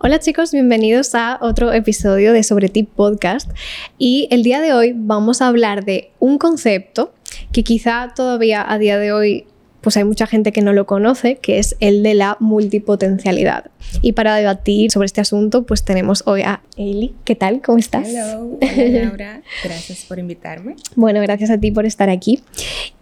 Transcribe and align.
Hola 0.00 0.20
chicos, 0.20 0.52
bienvenidos 0.52 1.16
a 1.16 1.38
otro 1.40 1.72
episodio 1.72 2.32
de 2.32 2.44
Sobre 2.44 2.68
Ti 2.68 2.84
Podcast. 2.84 3.50
Y 3.98 4.28
el 4.30 4.44
día 4.44 4.60
de 4.60 4.72
hoy 4.72 4.92
vamos 4.94 5.42
a 5.42 5.48
hablar 5.48 5.84
de 5.84 6.12
un 6.20 6.38
concepto 6.38 7.12
que 7.52 7.64
quizá 7.64 8.12
todavía 8.14 8.64
a 8.70 8.78
día 8.78 8.96
de 8.96 9.12
hoy 9.12 9.46
pues 9.80 9.96
hay 9.96 10.04
mucha 10.04 10.26
gente 10.26 10.52
que 10.52 10.62
no 10.62 10.72
lo 10.72 10.86
conoce, 10.86 11.36
que 11.36 11.58
es 11.58 11.76
el 11.80 12.02
de 12.02 12.14
la 12.14 12.36
multipotencialidad. 12.40 13.70
Y 14.02 14.12
para 14.12 14.36
debatir 14.36 14.90
sobre 14.90 15.06
este 15.06 15.20
asunto, 15.20 15.64
pues 15.64 15.84
tenemos 15.84 16.22
hoy 16.26 16.42
a 16.42 16.62
Eli. 16.76 17.14
¿Qué 17.24 17.34
tal? 17.34 17.62
¿Cómo 17.62 17.78
estás? 17.78 18.08
Hello, 18.08 18.58
hola 18.60 19.04
Laura. 19.04 19.42
Gracias 19.62 20.04
por 20.06 20.18
invitarme. 20.18 20.76
Bueno, 20.96 21.20
gracias 21.20 21.50
a 21.50 21.58
ti 21.58 21.70
por 21.70 21.86
estar 21.86 22.10
aquí. 22.10 22.40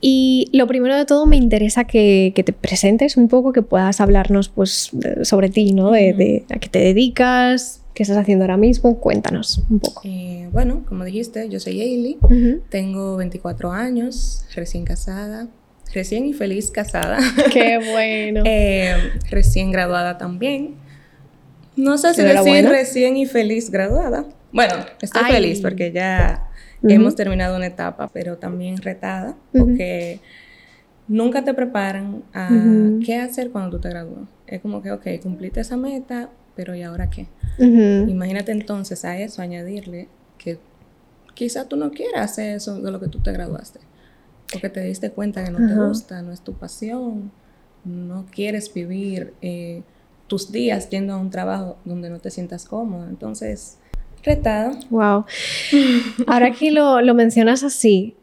Y 0.00 0.50
lo 0.52 0.66
primero 0.66 0.96
de 0.96 1.06
todo, 1.06 1.26
me 1.26 1.36
interesa 1.36 1.84
que, 1.84 2.32
te 2.34 2.52
presentes 2.52 3.16
un 3.16 3.28
poco, 3.28 3.52
que 3.52 3.62
puedas 3.62 4.00
hablarnos 4.00 4.48
pues, 4.48 4.90
sobre 5.22 5.48
ti, 5.48 5.72
¿no? 5.72 5.90
De, 5.92 6.44
a 6.50 6.58
qué 6.58 6.68
te 6.68 6.78
dedicas, 6.78 7.82
qué 7.94 8.02
estás 8.02 8.18
haciendo 8.18 8.44
ahora 8.44 8.58
mismo. 8.58 9.00
Cuéntanos 9.00 9.64
un 9.70 9.80
poco. 9.80 10.02
Eh, 10.04 10.48
bueno, 10.52 10.84
como 10.86 11.04
dijiste, 11.04 11.48
yo 11.48 11.58
soy 11.58 11.80
Eli, 11.80 12.18
tengo 12.68 13.16
24 13.16 13.72
años, 13.72 14.44
recién 14.54 14.84
casada, 14.84 15.48
recién 15.96 16.26
y 16.26 16.34
feliz 16.34 16.70
casada. 16.70 17.18
Qué 17.52 17.78
bueno. 17.92 18.42
Eh, 18.44 18.94
recién 19.30 19.72
graduada 19.72 20.18
también. 20.18 20.74
No 21.74 21.98
sé 21.98 22.14
si 22.14 22.22
decir 22.22 22.68
recién 22.68 23.16
y 23.16 23.26
feliz 23.26 23.70
graduada. 23.70 24.26
Bueno, 24.52 24.74
estoy 25.00 25.24
feliz 25.24 25.60
porque 25.60 25.92
ya 25.92 26.48
hemos 26.82 27.16
terminado 27.16 27.56
una 27.56 27.66
etapa, 27.66 28.08
pero 28.08 28.38
también 28.38 28.78
retada, 28.78 29.36
porque 29.52 30.20
nunca 31.08 31.44
te 31.44 31.52
preparan 31.52 32.22
a 32.32 32.48
qué 33.04 33.16
hacer 33.16 33.50
cuando 33.50 33.76
tú 33.76 33.82
te 33.82 33.90
gradúas. 33.90 34.28
Es 34.46 34.62
como 34.62 34.80
que, 34.80 34.92
ok, 34.92 35.06
cumpliste 35.22 35.60
esa 35.60 35.76
meta, 35.76 36.30
pero 36.54 36.74
¿y 36.74 36.82
ahora 36.82 37.10
qué? 37.10 37.26
Imagínate 37.58 38.52
entonces 38.52 39.04
a 39.04 39.18
eso 39.18 39.42
añadirle 39.42 40.08
que 40.38 40.58
quizá 41.34 41.68
tú 41.68 41.76
no 41.76 41.90
quieras 41.90 42.30
hacer 42.30 42.56
eso 42.56 42.80
de 42.80 42.90
lo 42.90 43.00
que 43.00 43.08
tú 43.08 43.18
te 43.18 43.32
graduaste. 43.32 43.80
Porque 44.52 44.68
te 44.68 44.80
diste 44.80 45.10
cuenta 45.10 45.44
que 45.44 45.50
no 45.50 45.58
te 45.58 45.74
gusta, 45.74 46.22
no 46.22 46.32
es 46.32 46.40
tu 46.40 46.54
pasión, 46.54 47.32
no 47.84 48.26
quieres 48.30 48.72
vivir 48.72 49.34
eh, 49.42 49.82
tus 50.26 50.52
días 50.52 50.88
yendo 50.90 51.14
a 51.14 51.16
un 51.16 51.30
trabajo 51.30 51.78
donde 51.84 52.10
no 52.10 52.18
te 52.18 52.30
sientas 52.30 52.64
cómodo. 52.64 53.08
Entonces, 53.08 53.78
retado. 54.22 54.78
Wow. 54.90 55.24
Ahora 56.26 56.52
que 56.52 56.70
lo, 56.70 57.00
lo 57.00 57.14
mencionas 57.14 57.64
así, 57.64 58.14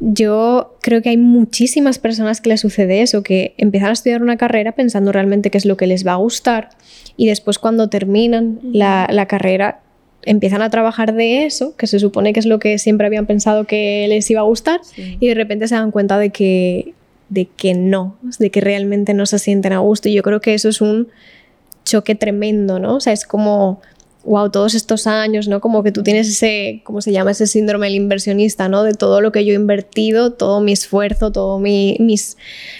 yo 0.00 0.76
creo 0.80 1.02
que 1.02 1.08
hay 1.08 1.16
muchísimas 1.16 1.98
personas 1.98 2.40
que 2.40 2.50
les 2.50 2.60
sucede 2.60 3.02
eso, 3.02 3.22
que 3.22 3.54
empiezan 3.58 3.90
a 3.90 3.92
estudiar 3.92 4.22
una 4.22 4.36
carrera 4.36 4.72
pensando 4.72 5.10
realmente 5.12 5.50
qué 5.50 5.58
es 5.58 5.66
lo 5.66 5.76
que 5.76 5.86
les 5.86 6.06
va 6.06 6.12
a 6.12 6.16
gustar 6.16 6.70
y 7.16 7.26
después 7.26 7.58
cuando 7.58 7.88
terminan 7.88 8.60
la, 8.62 9.08
la, 9.10 9.26
carrera 9.26 9.80
empiezan 10.28 10.60
a 10.60 10.68
trabajar 10.68 11.14
de 11.14 11.46
eso, 11.46 11.74
que 11.76 11.86
se 11.86 11.98
supone 11.98 12.34
que 12.34 12.40
es 12.40 12.46
lo 12.46 12.58
que 12.58 12.78
siempre 12.78 13.06
habían 13.06 13.24
pensado 13.24 13.64
que 13.64 14.06
les 14.08 14.30
iba 14.30 14.40
a 14.40 14.44
gustar, 14.44 14.80
y 14.96 15.26
de 15.26 15.34
repente 15.34 15.66
se 15.68 15.74
dan 15.74 15.90
cuenta 15.90 16.18
de 16.18 16.28
que, 16.28 16.92
de 17.30 17.46
que 17.46 17.72
no, 17.72 18.16
de 18.38 18.50
que 18.50 18.60
realmente 18.60 19.14
no 19.14 19.24
se 19.24 19.38
sienten 19.38 19.72
a 19.72 19.78
gusto. 19.78 20.10
Y 20.10 20.12
yo 20.12 20.22
creo 20.22 20.40
que 20.40 20.52
eso 20.52 20.68
es 20.68 20.82
un 20.82 21.08
choque 21.84 22.14
tremendo, 22.14 22.78
¿no? 22.78 22.96
O 22.96 23.00
sea, 23.00 23.14
es 23.14 23.24
como 23.24 23.80
wow, 24.24 24.50
todos 24.50 24.74
estos 24.74 25.06
años, 25.06 25.48
¿no? 25.48 25.60
Como 25.60 25.82
que 25.82 25.92
tú 25.92 26.02
tienes 26.02 26.28
ese, 26.28 26.82
¿cómo 26.84 27.00
se 27.00 27.12
llama? 27.12 27.30
Ese 27.30 27.46
síndrome 27.46 27.86
del 27.86 27.96
inversionista, 27.96 28.68
¿no? 28.68 28.82
De 28.82 28.94
todo 28.94 29.20
lo 29.20 29.32
que 29.32 29.44
yo 29.44 29.52
he 29.52 29.56
invertido, 29.56 30.32
todo 30.32 30.60
mi 30.60 30.72
esfuerzo, 30.72 31.32
todos 31.32 31.60
mis, 31.60 32.36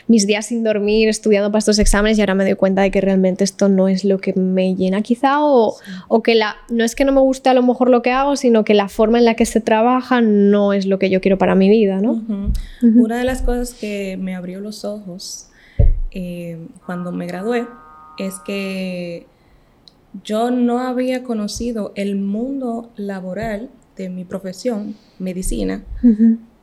mis 0.09 0.27
días 0.27 0.47
sin 0.47 0.64
dormir, 0.64 1.09
estudiando 1.09 1.50
para 1.50 1.61
estos 1.61 1.78
exámenes 1.78 2.19
y 2.19 2.20
ahora 2.20 2.34
me 2.34 2.44
doy 2.44 2.55
cuenta 2.55 2.83
de 2.83 2.91
que 2.91 3.00
realmente 3.00 3.44
esto 3.44 3.69
no 3.69 3.89
es 3.89 4.05
lo 4.05 4.19
que 4.19 4.34
me 4.34 4.75
llena 4.75 5.03
quizá 5.03 5.41
o, 5.41 5.77
o 6.09 6.22
que 6.22 6.34
la, 6.34 6.56
no 6.70 6.84
es 6.84 6.94
que 6.94 7.04
no 7.04 7.12
me 7.12 7.21
guste 7.21 7.49
a 7.49 7.55
lo 7.55 7.62
mejor 7.62 7.88
lo 7.88 8.03
que 8.03 8.10
hago, 8.10 8.37
sino 8.37 8.65
que 8.65 8.75
la 8.75 8.88
forma 8.88 9.19
en 9.19 9.25
la 9.25 9.34
que 9.34 9.47
se 9.47 9.60
trabaja 9.60 10.20
no 10.20 10.72
es 10.72 10.87
lo 10.87 10.99
que 10.99 11.09
yo 11.09 11.20
quiero 11.20 11.38
para 11.38 11.55
mi 11.55 11.69
vida, 11.70 12.00
¿no? 12.00 12.22
Una 12.82 13.19
de 13.19 13.25
las 13.25 13.43
cosas 13.43 13.75
que 13.75 14.16
me 14.20 14.34
abrió 14.34 14.60
los 14.60 14.84
ojos 14.84 15.49
eh, 16.10 16.59
cuando 16.84 17.12
me 17.12 17.26
gradué 17.26 17.66
es 18.19 18.34
que 18.44 19.26
yo 20.24 20.50
no 20.50 20.80
había 20.80 21.22
conocido 21.22 21.92
el 21.94 22.16
mundo 22.16 22.91
laboral 22.96 23.70
de 23.96 24.08
mi 24.08 24.24
profesión, 24.24 24.96
medicina, 25.19 25.84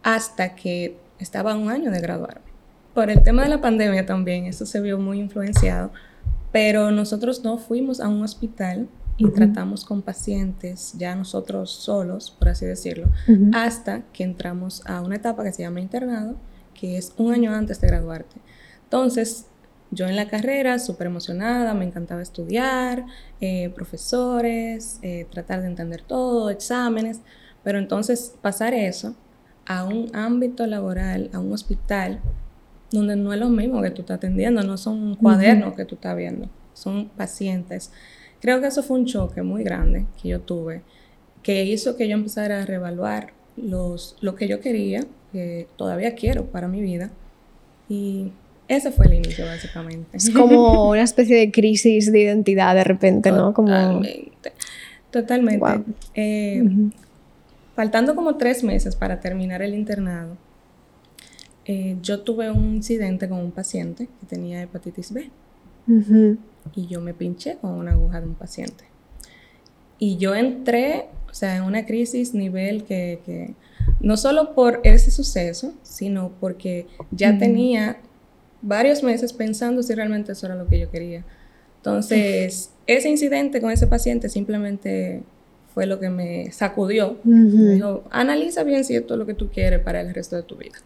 hasta 0.03 0.55
que 0.55 0.97
estaba 1.19 1.55
un 1.55 1.69
año 1.69 1.91
de 1.91 1.99
graduarme. 1.99 2.45
Por 2.93 3.09
el 3.09 3.23
tema 3.23 3.43
de 3.43 3.49
la 3.49 3.61
pandemia 3.61 4.05
también, 4.05 4.45
eso 4.45 4.65
se 4.65 4.79
vio 4.81 4.97
muy 4.97 5.19
influenciado, 5.19 5.91
pero 6.51 6.91
nosotros 6.91 7.43
no 7.43 7.57
fuimos 7.57 7.99
a 7.99 8.07
un 8.07 8.23
hospital 8.23 8.87
y 9.17 9.29
tratamos 9.29 9.85
con 9.85 10.01
pacientes, 10.01 10.93
ya 10.97 11.15
nosotros 11.15 11.71
solos, 11.71 12.31
por 12.31 12.49
así 12.49 12.65
decirlo, 12.65 13.07
hasta 13.53 14.01
que 14.13 14.23
entramos 14.23 14.81
a 14.85 15.01
una 15.01 15.15
etapa 15.15 15.43
que 15.43 15.51
se 15.51 15.63
llama 15.63 15.81
internado, 15.81 16.35
que 16.73 16.97
es 16.97 17.13
un 17.17 17.33
año 17.33 17.53
antes 17.53 17.79
de 17.79 17.87
graduarte. 17.87 18.35
Entonces, 18.83 19.45
yo 19.95 20.07
en 20.07 20.15
la 20.15 20.27
carrera, 20.27 20.77
súper 20.77 21.07
emocionada, 21.07 21.73
me 21.73 21.85
encantaba 21.85 22.21
estudiar, 22.21 23.05
eh, 23.39 23.69
profesores, 23.73 24.99
eh, 25.01 25.25
tratar 25.31 25.61
de 25.61 25.67
entender 25.67 26.01
todo, 26.01 26.49
exámenes, 26.49 27.21
pero 27.63 27.79
entonces 27.79 28.35
pasar 28.41 28.73
eso 28.73 29.15
a 29.65 29.85
un 29.85 30.13
ámbito 30.13 30.67
laboral, 30.67 31.29
a 31.33 31.39
un 31.39 31.53
hospital, 31.53 32.19
donde 32.91 33.15
no 33.15 33.33
es 33.33 33.39
lo 33.39 33.49
mismo 33.49 33.81
que 33.81 33.89
tú 33.89 34.01
estás 34.01 34.17
atendiendo, 34.17 34.61
no 34.63 34.77
son 34.77 35.15
cuadernos 35.15 35.75
que 35.75 35.85
tú 35.85 35.95
estás 35.95 36.15
viendo, 36.15 36.49
son 36.73 37.09
pacientes. 37.09 37.91
Creo 38.41 38.61
que 38.61 38.67
eso 38.67 38.83
fue 38.83 38.99
un 38.99 39.05
choque 39.05 39.41
muy 39.41 39.63
grande 39.63 40.05
que 40.21 40.29
yo 40.29 40.41
tuve, 40.41 40.83
que 41.41 41.63
hizo 41.63 41.95
que 41.95 42.07
yo 42.07 42.15
empezara 42.15 42.61
a 42.61 42.65
reevaluar 42.65 43.33
los, 43.55 44.17
lo 44.19 44.35
que 44.35 44.47
yo 44.47 44.59
quería, 44.59 45.05
que 45.31 45.67
todavía 45.77 46.15
quiero 46.15 46.45
para 46.47 46.67
mi 46.67 46.81
vida, 46.81 47.11
y 47.87 48.31
ese 48.67 48.91
fue 48.91 49.05
el 49.07 49.15
inicio, 49.15 49.45
básicamente. 49.45 50.17
Es 50.17 50.29
como 50.29 50.89
una 50.89 51.03
especie 51.03 51.35
de 51.35 51.51
crisis 51.51 52.11
de 52.11 52.21
identidad 52.21 52.75
de 52.75 52.83
repente, 52.83 53.31
¿no? 53.31 53.53
Totalmente. 53.53 54.53
Totalmente. 55.11 55.83
Eh, 56.13 56.63
faltando 57.75 58.15
como 58.15 58.35
tres 58.35 58.63
meses 58.63 58.95
para 58.95 59.19
terminar 59.19 59.61
el 59.61 59.73
internado, 59.73 60.35
eh, 61.65 61.97
yo 62.01 62.21
tuve 62.21 62.51
un 62.51 62.75
incidente 62.75 63.27
con 63.27 63.39
un 63.39 63.51
paciente 63.51 64.07
que 64.19 64.25
tenía 64.27 64.61
hepatitis 64.61 65.11
B. 65.11 65.29
Y 66.75 66.87
yo 66.87 66.99
me 66.99 67.13
pinché 67.13 67.57
con 67.57 67.71
una 67.71 67.91
aguja 67.91 68.19
de 68.19 68.27
un 68.27 68.35
paciente. 68.35 68.85
Y 69.99 70.17
yo 70.17 70.35
entré, 70.35 71.05
o 71.29 71.33
sea, 71.33 71.57
en 71.57 71.63
una 71.63 71.85
crisis 71.85 72.33
nivel 72.33 72.83
que, 72.83 73.53
no 73.99 74.17
solo 74.17 74.53
por 74.53 74.81
ese 74.83 75.11
suceso, 75.11 75.73
sino 75.83 76.31
porque 76.39 76.87
ya 77.11 77.37
tenía 77.37 77.97
varios 78.65 79.03
meses 79.03 79.31
pensando 79.31 79.83
si 79.83 79.93
realmente 79.93 80.31
eso 80.31 80.45
era 80.47 80.55
lo 80.55 80.67
que 80.67 80.79
yo 80.79 80.89
quería. 80.91 81.23
Entonces, 81.77 82.71
ese 82.87 83.09
incidente 83.09 83.61
con 83.61 83.71
ese 83.71 83.85
paciente 83.85 84.27
simplemente 84.27 85.21
fue 85.73 85.85
lo 85.85 85.99
que 85.99 86.09
me 86.09 86.51
sacudió. 86.51 87.17
Me 87.23 87.75
dijo, 87.75 88.03
analiza 88.09 88.63
bien 88.63 88.83
si 88.83 88.95
esto 88.95 89.13
es 89.13 89.19
lo 89.19 89.25
que 89.25 89.35
tú 89.35 89.49
quieres 89.49 89.81
para 89.81 90.01
el 90.01 90.13
resto 90.13 90.35
de 90.35 90.43
tu 90.43 90.55
vida. 90.55 90.77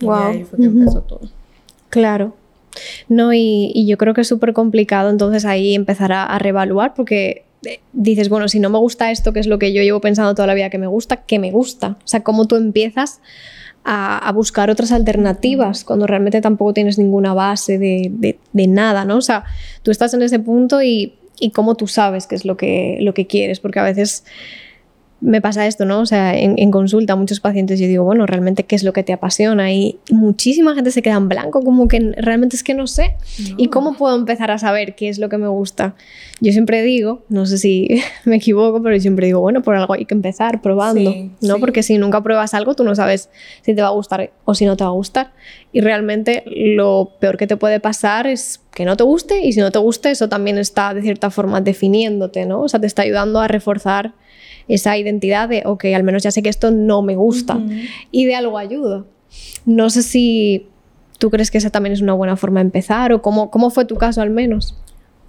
Y 0.00 0.06
ahí 0.08 0.44
fue 0.44 0.58
que 0.58 0.64
empezó 0.64 1.02
todo. 1.02 1.20
Claro. 1.90 2.34
No, 3.08 3.32
y, 3.32 3.86
yo 3.86 3.98
creo 3.98 4.14
que 4.14 4.22
es 4.22 4.28
súper 4.28 4.52
complicado 4.52 5.08
entonces 5.10 5.44
ahí 5.44 5.74
empezar 5.74 6.12
a, 6.12 6.24
a 6.24 6.38
reevaluar 6.38 6.94
porque 6.94 7.44
eh, 7.64 7.80
dices, 7.92 8.28
bueno, 8.28 8.48
si 8.48 8.60
no 8.60 8.70
me 8.70 8.78
gusta 8.78 9.10
esto, 9.10 9.32
que 9.32 9.40
es 9.40 9.46
lo 9.46 9.58
que 9.58 9.72
yo 9.72 9.82
llevo 9.82 10.00
pensando 10.00 10.34
toda 10.34 10.46
la 10.46 10.54
vida 10.54 10.70
que 10.70 10.78
me 10.78 10.86
gusta, 10.86 11.24
¿qué 11.24 11.38
me 11.38 11.50
gusta? 11.50 11.96
O 12.04 12.06
sea, 12.06 12.22
cómo 12.22 12.46
tú 12.46 12.56
empiezas 12.56 13.20
a, 13.88 14.32
buscar 14.32 14.68
otras 14.68 14.90
alternativas 14.90 15.84
cuando 15.84 16.08
realmente 16.08 16.40
tampoco 16.40 16.74
tienes 16.74 16.98
ninguna 16.98 17.34
base 17.34 17.78
de, 17.78 18.38
nada, 18.52 19.04
¿no? 19.04 19.18
O 19.18 19.22
sea, 19.22 19.44
tú 19.82 19.92
estás 19.92 20.12
en 20.12 20.22
ese 20.22 20.40
punto 20.40 20.82
y, 20.82 21.14
y 21.38 21.52
cómo 21.52 21.76
tú 21.76 21.86
sabes 21.86 22.26
qué 22.26 22.34
es 22.34 22.44
lo 22.44 22.56
que, 22.56 22.98
lo 23.00 23.14
que 23.14 23.28
quieres, 23.28 23.60
porque 23.60 23.78
a 23.78 23.84
veces 23.84 24.24
me 25.26 25.40
pasa 25.40 25.66
esto, 25.66 25.84
¿no? 25.84 25.98
O 25.98 26.06
sea, 26.06 26.38
en, 26.38 26.70
consulta 26.70 27.14
a 27.14 27.16
muchos 27.16 27.40
pacientes 27.40 27.80
yo 27.80 27.88
digo, 27.88 28.04
bueno, 28.04 28.26
realmente 28.26 28.62
qué 28.62 28.76
es 28.76 28.84
lo 28.84 28.92
que 28.92 29.02
te 29.02 29.12
apasiona 29.12 29.72
y 29.72 29.98
muchísima 30.08 30.72
gente 30.76 30.92
se 30.92 31.02
queda 31.02 31.16
en 31.16 31.28
blanco, 31.28 31.62
como 31.62 31.88
que 31.88 32.14
realmente 32.16 32.54
es 32.54 32.62
que 32.62 32.74
no 32.74 32.86
sé. 32.86 33.16
¿Y 33.56 33.66
cómo 33.66 33.96
puedo 33.96 34.14
empezar 34.14 34.52
a 34.52 34.58
saber 34.58 34.94
qué 34.94 35.08
es 35.08 35.18
lo 35.18 35.28
que 35.28 35.36
me 35.36 35.48
gusta? 35.48 35.96
Yo 36.40 36.52
siempre 36.52 36.80
digo, 36.84 37.24
no 37.28 37.44
sé 37.44 37.58
si 37.58 38.00
me 38.24 38.36
equivoco, 38.36 38.80
pero 38.80 38.94
yo 38.94 39.00
siempre 39.00 39.26
digo, 39.26 39.40
bueno, 39.40 39.62
por 39.62 39.74
algo 39.74 39.94
hay 39.94 40.04
que 40.04 40.14
empezar 40.14 40.62
probando, 40.62 41.12
¿no? 41.40 41.58
Porque 41.58 41.82
si 41.82 41.98
nunca 41.98 42.22
pruebas 42.22 42.54
algo, 42.54 42.74
tú 42.74 42.84
no 42.84 42.94
sabes 42.94 43.28
si 43.62 43.74
te 43.74 43.82
va 43.82 43.88
a 43.88 43.92
gustar 43.92 44.30
o 44.44 44.54
si 44.54 44.64
no 44.64 44.76
te 44.76 44.84
va 44.84 44.90
a 44.90 44.92
gustar. 44.92 45.32
Y 45.72 45.80
realmente 45.80 46.44
lo 46.46 47.16
peor 47.18 47.36
que 47.36 47.48
te 47.48 47.56
puede 47.56 47.80
pasar 47.80 48.28
es 48.28 48.60
que 48.72 48.84
no 48.84 48.96
te 48.96 49.02
guste 49.02 49.44
y 49.44 49.52
si 49.52 49.58
no 49.58 49.72
te 49.72 49.80
guste, 49.80 50.12
eso 50.12 50.28
también 50.28 50.56
está 50.56 50.94
de 50.94 51.02
cierta 51.02 51.30
forma 51.30 51.60
definiéndote, 51.60 52.46
¿no? 52.46 52.62
O 52.62 52.68
sea, 52.68 52.78
te 52.78 52.86
está 52.86 53.02
ayudando 53.02 53.40
a 53.40 53.48
reforzar 53.48 54.14
esa 54.68 54.96
identidad 54.96 55.48
de, 55.48 55.62
ok, 55.64 55.86
al 55.94 56.02
menos 56.02 56.22
ya 56.22 56.30
sé 56.30 56.42
que 56.42 56.48
esto 56.48 56.70
no 56.70 57.02
me 57.02 57.16
gusta 57.16 57.60
y 58.10 58.26
de 58.26 58.34
algo 58.34 58.58
ayuda. 58.58 59.04
No 59.64 59.90
sé 59.90 60.02
si 60.02 60.68
tú 61.18 61.30
crees 61.30 61.50
que 61.50 61.58
esa 61.58 61.70
también 61.70 61.92
es 61.92 62.00
una 62.00 62.14
buena 62.14 62.36
forma 62.36 62.60
de 62.60 62.66
empezar 62.66 63.12
o 63.12 63.22
cómo, 63.22 63.50
cómo 63.50 63.70
fue 63.70 63.84
tu 63.84 63.96
caso 63.96 64.20
al 64.20 64.30
menos. 64.30 64.76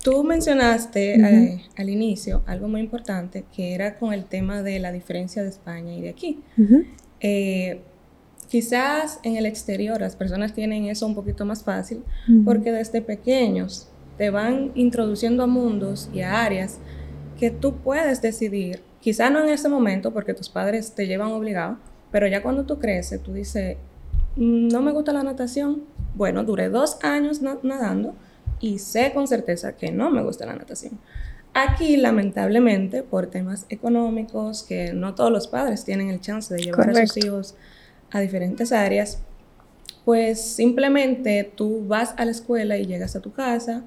Tú 0.03 0.23
mencionaste 0.23 1.15
eh, 1.15 1.61
al 1.75 1.89
inicio 1.89 2.43
algo 2.45 2.67
muy 2.67 2.81
importante 2.81 3.43
que 3.53 3.73
era 3.73 3.97
con 3.97 4.13
el 4.13 4.25
tema 4.25 4.63
de 4.63 4.79
la 4.79 4.91
diferencia 4.91 5.43
de 5.43 5.49
España 5.49 5.93
y 5.93 6.01
de 6.01 6.09
aquí. 6.09 6.39
Eh, 7.19 7.81
quizás 8.47 9.19
en 9.23 9.35
el 9.35 9.45
exterior 9.45 9.99
las 9.99 10.15
personas 10.15 10.53
tienen 10.53 10.85
eso 10.85 11.05
un 11.05 11.15
poquito 11.15 11.45
más 11.45 11.63
fácil 11.63 12.03
porque 12.45 12.71
desde 12.71 13.01
pequeños 13.01 13.89
te 14.17 14.29
van 14.29 14.71
introduciendo 14.75 15.43
a 15.43 15.47
mundos 15.47 16.09
y 16.13 16.21
a 16.21 16.43
áreas 16.43 16.79
que 17.39 17.51
tú 17.51 17.75
puedes 17.75 18.21
decidir, 18.21 18.81
quizás 19.07 19.31
no 19.31 19.41
en 19.41 19.47
ese 19.47 19.69
momento 19.69 20.11
porque 20.11 20.33
tus 20.33 20.49
padres 20.49 20.91
te 20.91 21.07
llevan 21.07 21.29
obligado, 21.29 21.77
pero 22.11 22.27
ya 22.27 22.43
cuando 22.43 22.65
tú 22.65 22.77
creces, 22.77 23.23
tú 23.23 23.31
dices, 23.31 23.77
mm, 24.35 24.67
no 24.67 24.81
me 24.81 24.91
gusta 24.91 25.13
la 25.13 25.23
natación. 25.23 25.85
Bueno, 26.13 26.43
duré 26.43 26.67
dos 26.67 27.01
años 27.03 27.41
nadando 27.41 28.15
y 28.59 28.79
sé 28.79 29.13
con 29.13 29.25
certeza 29.29 29.77
que 29.77 29.93
no 29.93 30.11
me 30.11 30.21
gusta 30.21 30.45
la 30.45 30.57
natación. 30.57 30.99
Aquí, 31.53 31.95
lamentablemente, 31.95 33.01
por 33.01 33.27
temas 33.27 33.65
económicos, 33.69 34.63
que 34.63 34.91
no 34.91 35.15
todos 35.15 35.31
los 35.31 35.47
padres 35.47 35.85
tienen 35.85 36.09
el 36.09 36.19
chance 36.19 36.53
de 36.53 36.63
llevar 36.63 36.89
a 36.89 37.05
sus 37.07 37.15
hijos 37.15 37.55
a 38.11 38.19
diferentes 38.19 38.73
áreas, 38.73 39.21
pues 40.03 40.41
simplemente 40.41 41.49
tú 41.55 41.87
vas 41.87 42.13
a 42.17 42.25
la 42.25 42.31
escuela 42.31 42.75
y 42.75 42.85
llegas 42.85 43.15
a 43.15 43.21
tu 43.21 43.31
casa, 43.31 43.85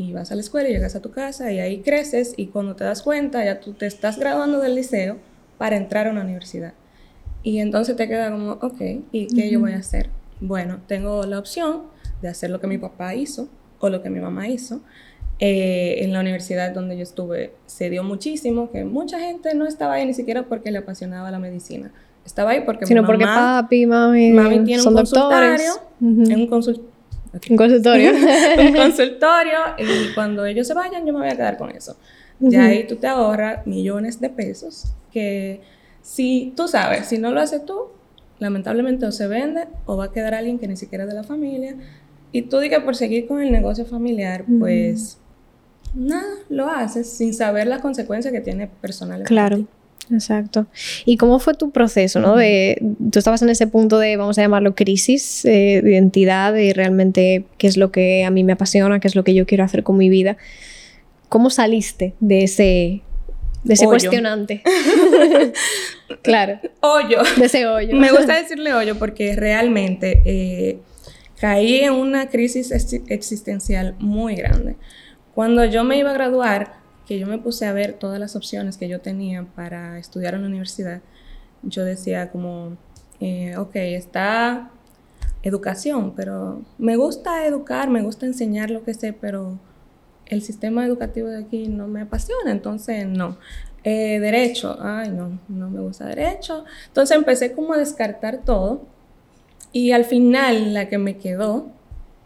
y 0.00 0.14
vas 0.14 0.32
a 0.32 0.34
la 0.34 0.40
escuela 0.40 0.70
y 0.70 0.72
llegas 0.72 0.94
a 0.96 1.02
tu 1.02 1.10
casa 1.10 1.52
y 1.52 1.60
ahí 1.60 1.82
creces 1.82 2.32
y 2.38 2.46
cuando 2.46 2.74
te 2.74 2.84
das 2.84 3.02
cuenta 3.02 3.44
ya 3.44 3.60
tú 3.60 3.74
te 3.74 3.84
estás 3.84 4.18
graduando 4.18 4.58
del 4.60 4.74
liceo 4.74 5.18
para 5.58 5.76
entrar 5.76 6.06
a 6.06 6.10
una 6.10 6.22
universidad. 6.22 6.72
Y 7.42 7.58
entonces 7.58 7.96
te 7.96 8.08
queda 8.08 8.30
como, 8.30 8.52
ok, 8.52 8.80
¿y 9.12 9.26
qué 9.26 9.50
yo 9.50 9.60
voy 9.60 9.72
a 9.72 9.76
hacer? 9.76 10.08
Bueno, 10.40 10.78
tengo 10.86 11.24
la 11.24 11.38
opción 11.38 11.82
de 12.22 12.28
hacer 12.28 12.48
lo 12.48 12.60
que 12.60 12.66
mi 12.66 12.78
papá 12.78 13.14
hizo, 13.14 13.48
o 13.78 13.90
lo 13.90 14.02
que 14.02 14.08
mi 14.08 14.20
mamá 14.20 14.48
hizo. 14.48 14.80
Eh, 15.38 16.04
en 16.04 16.12
la 16.12 16.20
universidad 16.20 16.72
donde 16.72 16.96
yo 16.96 17.02
estuve 17.02 17.54
se 17.66 17.90
dio 17.90 18.02
muchísimo, 18.02 18.70
que 18.70 18.84
mucha 18.84 19.18
gente 19.18 19.54
no 19.54 19.66
estaba 19.66 19.94
ahí 19.94 20.06
ni 20.06 20.14
siquiera 20.14 20.44
porque 20.44 20.70
le 20.70 20.78
apasionaba 20.78 21.30
la 21.30 21.38
medicina. 21.38 21.92
Estaba 22.24 22.50
ahí 22.50 22.62
porque 22.64 22.86
Sino 22.86 23.04
porque 23.04 23.24
papi, 23.24 23.86
mami, 23.86 24.32
mami 24.32 24.64
tiene 24.64 24.82
un 24.82 24.94
consultorio, 24.94 25.72
un, 26.00 26.46
un 27.48 27.56
consultorio. 27.56 28.12
un 28.58 28.74
consultorio 28.76 29.58
y 29.78 30.12
cuando 30.14 30.44
ellos 30.46 30.66
se 30.66 30.74
vayan 30.74 31.06
yo 31.06 31.12
me 31.12 31.20
voy 31.20 31.28
a 31.28 31.36
quedar 31.36 31.56
con 31.56 31.70
eso. 31.70 31.96
Ya 32.38 32.64
ahí 32.64 32.86
tú 32.86 32.96
te 32.96 33.06
ahorras 33.06 33.66
millones 33.66 34.18
de 34.18 34.30
pesos 34.30 34.94
que 35.12 35.60
si 36.00 36.54
tú 36.56 36.68
sabes, 36.68 37.06
si 37.06 37.18
no 37.18 37.30
lo 37.30 37.40
haces 37.40 37.66
tú, 37.66 37.88
lamentablemente 38.38 39.04
o 39.04 39.12
se 39.12 39.26
vende 39.26 39.66
o 39.84 39.98
va 39.98 40.06
a 40.06 40.12
quedar 40.12 40.34
alguien 40.34 40.58
que 40.58 40.66
ni 40.66 40.76
siquiera 40.76 41.04
es 41.04 41.10
de 41.10 41.16
la 41.16 41.22
familia 41.22 41.76
y 42.32 42.42
tú 42.42 42.58
digas 42.58 42.82
por 42.82 42.96
seguir 42.96 43.26
con 43.26 43.42
el 43.42 43.52
negocio 43.52 43.84
familiar, 43.84 44.44
pues 44.58 45.18
nada, 45.94 46.32
lo 46.48 46.68
haces 46.68 47.10
sin 47.10 47.34
saber 47.34 47.66
las 47.66 47.82
consecuencias 47.82 48.32
que 48.32 48.40
tiene 48.40 48.70
personalmente. 48.80 49.28
Claro. 49.28 49.66
Exacto. 50.12 50.66
¿Y 51.04 51.16
cómo 51.16 51.38
fue 51.38 51.54
tu 51.54 51.70
proceso, 51.70 52.20
no? 52.20 52.36
De, 52.36 52.82
tú 53.10 53.18
estabas 53.18 53.42
en 53.42 53.48
ese 53.48 53.66
punto 53.66 53.98
de, 53.98 54.16
vamos 54.16 54.38
a 54.38 54.42
llamarlo, 54.42 54.74
crisis 54.74 55.44
eh, 55.44 55.80
de 55.82 55.92
identidad, 55.92 56.52
de 56.52 56.72
realmente 56.74 57.44
qué 57.58 57.66
es 57.66 57.76
lo 57.76 57.92
que 57.92 58.24
a 58.24 58.30
mí 58.30 58.44
me 58.44 58.52
apasiona, 58.52 59.00
qué 59.00 59.08
es 59.08 59.14
lo 59.14 59.24
que 59.24 59.34
yo 59.34 59.46
quiero 59.46 59.64
hacer 59.64 59.82
con 59.82 59.96
mi 59.96 60.08
vida. 60.08 60.36
¿Cómo 61.28 61.50
saliste 61.50 62.14
de 62.18 62.42
ese, 62.44 63.02
de 63.62 63.74
ese 63.74 63.86
cuestionante? 63.86 64.62
claro. 66.22 66.58
Hoyo. 66.80 67.18
De 67.36 67.46
ese 67.46 67.66
hoyo. 67.66 67.96
Me 67.96 68.10
gusta 68.10 68.36
decirle 68.36 68.74
hoyo 68.74 68.98
porque 68.98 69.36
realmente 69.36 70.22
eh, 70.24 70.78
caí 71.40 71.80
en 71.80 71.92
una 71.92 72.28
crisis 72.28 72.72
existencial 73.08 73.94
muy 74.00 74.34
grande. 74.34 74.76
Cuando 75.34 75.64
yo 75.64 75.84
me 75.84 75.98
iba 75.98 76.10
a 76.10 76.14
graduar, 76.14 76.79
que 77.10 77.18
yo 77.18 77.26
me 77.26 77.38
puse 77.38 77.66
a 77.66 77.72
ver 77.72 77.94
todas 77.94 78.20
las 78.20 78.36
opciones 78.36 78.76
que 78.76 78.86
yo 78.86 79.00
tenía 79.00 79.44
para 79.56 79.98
estudiar 79.98 80.34
en 80.34 80.42
la 80.42 80.46
universidad, 80.46 81.00
yo 81.64 81.84
decía 81.84 82.30
como, 82.30 82.76
eh, 83.18 83.56
ok, 83.56 83.74
está 83.74 84.70
educación, 85.42 86.14
pero 86.14 86.62
me 86.78 86.94
gusta 86.94 87.44
educar, 87.48 87.90
me 87.90 88.00
gusta 88.00 88.26
enseñar 88.26 88.70
lo 88.70 88.84
que 88.84 88.94
sé, 88.94 89.12
pero 89.12 89.58
el 90.26 90.40
sistema 90.42 90.86
educativo 90.86 91.26
de 91.26 91.38
aquí 91.38 91.66
no 91.66 91.88
me 91.88 92.02
apasiona, 92.02 92.52
entonces 92.52 93.08
no. 93.08 93.38
Eh, 93.82 94.20
derecho, 94.20 94.78
ay 94.80 95.10
no, 95.10 95.40
no 95.48 95.68
me 95.68 95.80
gusta 95.80 96.06
derecho. 96.06 96.64
Entonces 96.86 97.16
empecé 97.16 97.54
como 97.54 97.74
a 97.74 97.78
descartar 97.78 98.44
todo 98.44 98.82
y 99.72 99.90
al 99.90 100.04
final 100.04 100.74
la 100.74 100.88
que 100.88 100.98
me 100.98 101.16
quedó 101.16 101.72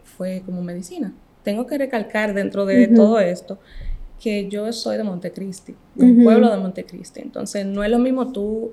fue 0.03 0.43
como 0.45 0.61
medicina. 0.61 1.11
Tengo 1.41 1.65
que 1.65 1.79
recalcar 1.79 2.35
dentro 2.35 2.67
de 2.67 2.87
todo 2.87 3.19
esto 3.19 3.57
que 4.19 4.49
yo 4.49 4.71
soy 4.73 4.97
de 4.97 5.03
Montecristi, 5.03 5.75
del 5.95 6.23
pueblo 6.23 6.49
de 6.49 6.57
Montecristi. 6.57 7.21
Entonces 7.21 7.65
no 7.65 7.83
es 7.83 7.91
lo 7.91 7.99
mismo 7.99 8.31
tú 8.31 8.71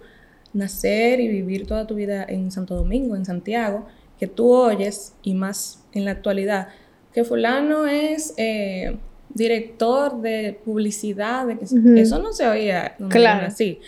nacer 0.52 1.20
y 1.20 1.28
vivir 1.28 1.66
toda 1.66 1.86
tu 1.86 1.94
vida 1.94 2.24
en 2.28 2.50
Santo 2.50 2.74
Domingo, 2.74 3.16
en 3.16 3.24
Santiago, 3.24 3.86
que 4.18 4.26
tú 4.26 4.52
oyes, 4.52 5.14
y 5.22 5.34
más 5.34 5.82
en 5.92 6.04
la 6.04 6.12
actualidad, 6.12 6.68
que 7.12 7.24
fulano 7.24 7.86
es 7.86 8.34
eh, 8.36 8.96
director 9.34 10.20
de 10.20 10.58
publicidad, 10.64 11.46
de 11.46 11.58
que 11.58 11.64
eso 12.00 12.18
no 12.18 12.32
se 12.32 12.46
oía 12.46 12.96
claro. 13.08 13.46
así. 13.46 13.80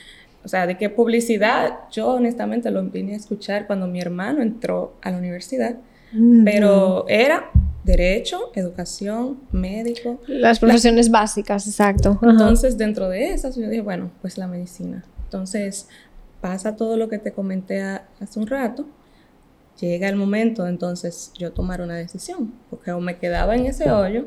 O 0.45 0.49
sea, 0.49 0.67
de 0.67 0.77
qué 0.77 0.91
publicidad, 0.91 1.79
yo 1.91 2.09
honestamente 2.09 2.71
lo 2.71 2.83
vine 2.83 3.15
a 3.15 3.17
escuchar 3.17 3.67
cuando 3.67 3.87
mi 3.87 4.01
hermano 4.01 4.43
entró 4.43 4.95
a 5.01 5.11
la 5.11 5.17
universidad, 5.17 5.77
pero 6.45 7.07
era 7.09 7.51
derecho, 7.85 8.51
educación, 8.55 9.39
médico. 9.53 10.21
Las 10.27 10.59
profesiones 10.59 11.11
básicas, 11.11 11.67
exacto. 11.67 12.19
Entonces, 12.23 12.77
dentro 12.77 13.09
de 13.09 13.33
esas, 13.33 13.57
yo 13.57 13.69
dije, 13.69 13.83
bueno, 13.83 14.11
pues 14.21 14.39
la 14.39 14.47
medicina. 14.47 15.05
Entonces, 15.25 15.89
pasa 16.41 16.77
todo 16.77 16.97
lo 16.97 17.09
que 17.09 17.19
te 17.19 17.33
comenté 17.33 17.81
hace 17.83 18.39
un 18.41 18.47
rato, 18.47 18.87
llega 19.81 20.09
el 20.09 20.17
momento, 20.17 20.67
entonces, 20.67 21.33
yo 21.39 21.53
tomar 21.53 21.81
una 21.81 21.95
decisión, 21.95 22.53
porque 22.71 22.93
o 22.93 23.01
me 23.01 23.19
quedaba 23.19 23.55
en 23.55 23.67
ese 23.67 23.91
hoyo, 23.91 24.27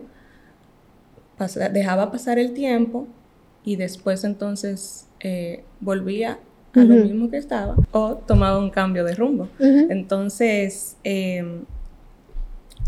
dejaba 1.71 2.11
pasar 2.11 2.39
el 2.39 2.53
tiempo 2.53 3.07
y 3.63 3.75
después 3.75 4.23
entonces 4.23 5.07
eh, 5.19 5.63
volvía 5.79 6.39
a 6.73 6.79
lo 6.79 6.95
mismo 6.95 7.29
que 7.29 7.37
estaba 7.37 7.75
o 7.91 8.15
tomaba 8.15 8.59
un 8.59 8.69
cambio 8.69 9.03
de 9.03 9.15
rumbo. 9.15 9.49
Entonces, 9.59 10.95
em, 11.03 11.65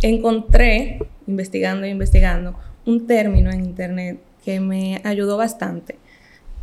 encontré, 0.01 0.99
investigando 1.27 1.85
e 1.85 1.89
investigando, 1.89 2.55
un 2.85 3.07
término 3.07 3.51
en 3.51 3.65
internet 3.65 4.19
que 4.43 4.59
me 4.59 5.01
ayudó 5.03 5.37
bastante, 5.37 5.97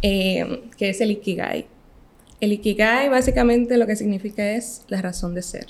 em, 0.03 0.71
que 0.77 0.91
es 0.91 1.01
el 1.01 1.11
Ikigai. 1.11 1.67
El 2.41 2.53
Ikigai 2.53 3.09
básicamente 3.09 3.77
lo 3.77 3.87
que 3.87 3.97
significa 3.97 4.53
es 4.53 4.83
la 4.89 5.03
razón 5.03 5.35
de 5.35 5.43
ser. 5.43 5.67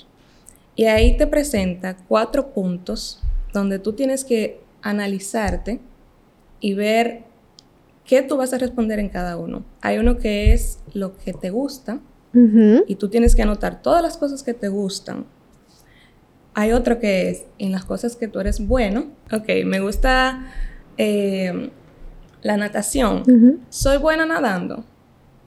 Y 0.75 0.85
ahí 0.85 1.17
te 1.17 1.27
presenta 1.27 1.97
cuatro 2.07 2.53
puntos 2.53 3.21
donde 3.53 3.79
tú 3.79 3.93
tienes 3.93 4.23
que 4.23 4.59
analizarte 4.81 5.79
y 6.59 6.73
ver 6.73 7.23
¿qué 8.07 8.23
tú 8.23 8.37
vas 8.37 8.53
a 8.53 8.57
responder 8.57 8.99
en 8.99 9.09
cada 9.09 9.37
uno? 9.37 9.63
Hay 9.81 9.97
uno 9.97 10.17
que 10.17 10.53
es 10.53 10.79
lo 10.93 11.17
que 11.17 11.33
te 11.33 11.49
gusta 11.49 11.99
y 12.87 12.95
tú 12.95 13.09
tienes 13.09 13.35
que 13.35 13.41
anotar 13.41 13.81
todas 13.81 14.03
las 14.03 14.15
cosas 14.15 14.43
que 14.43 14.53
te 14.53 14.67
gustan. 14.67 15.25
Hay 16.57 16.71
otro 16.71 16.99
que 16.99 17.29
es 17.29 17.45
en 17.59 17.71
las 17.71 17.85
cosas 17.85 18.15
que 18.15 18.27
tú 18.27 18.39
eres 18.39 18.65
bueno. 18.65 19.05
Ok, 19.31 19.47
me 19.65 19.79
gusta 19.79 20.47
eh, 20.97 21.69
la 22.41 22.57
natación. 22.57 23.23
¿Soy 23.69 23.97
buena 23.97 24.25
nadando? 24.25 24.83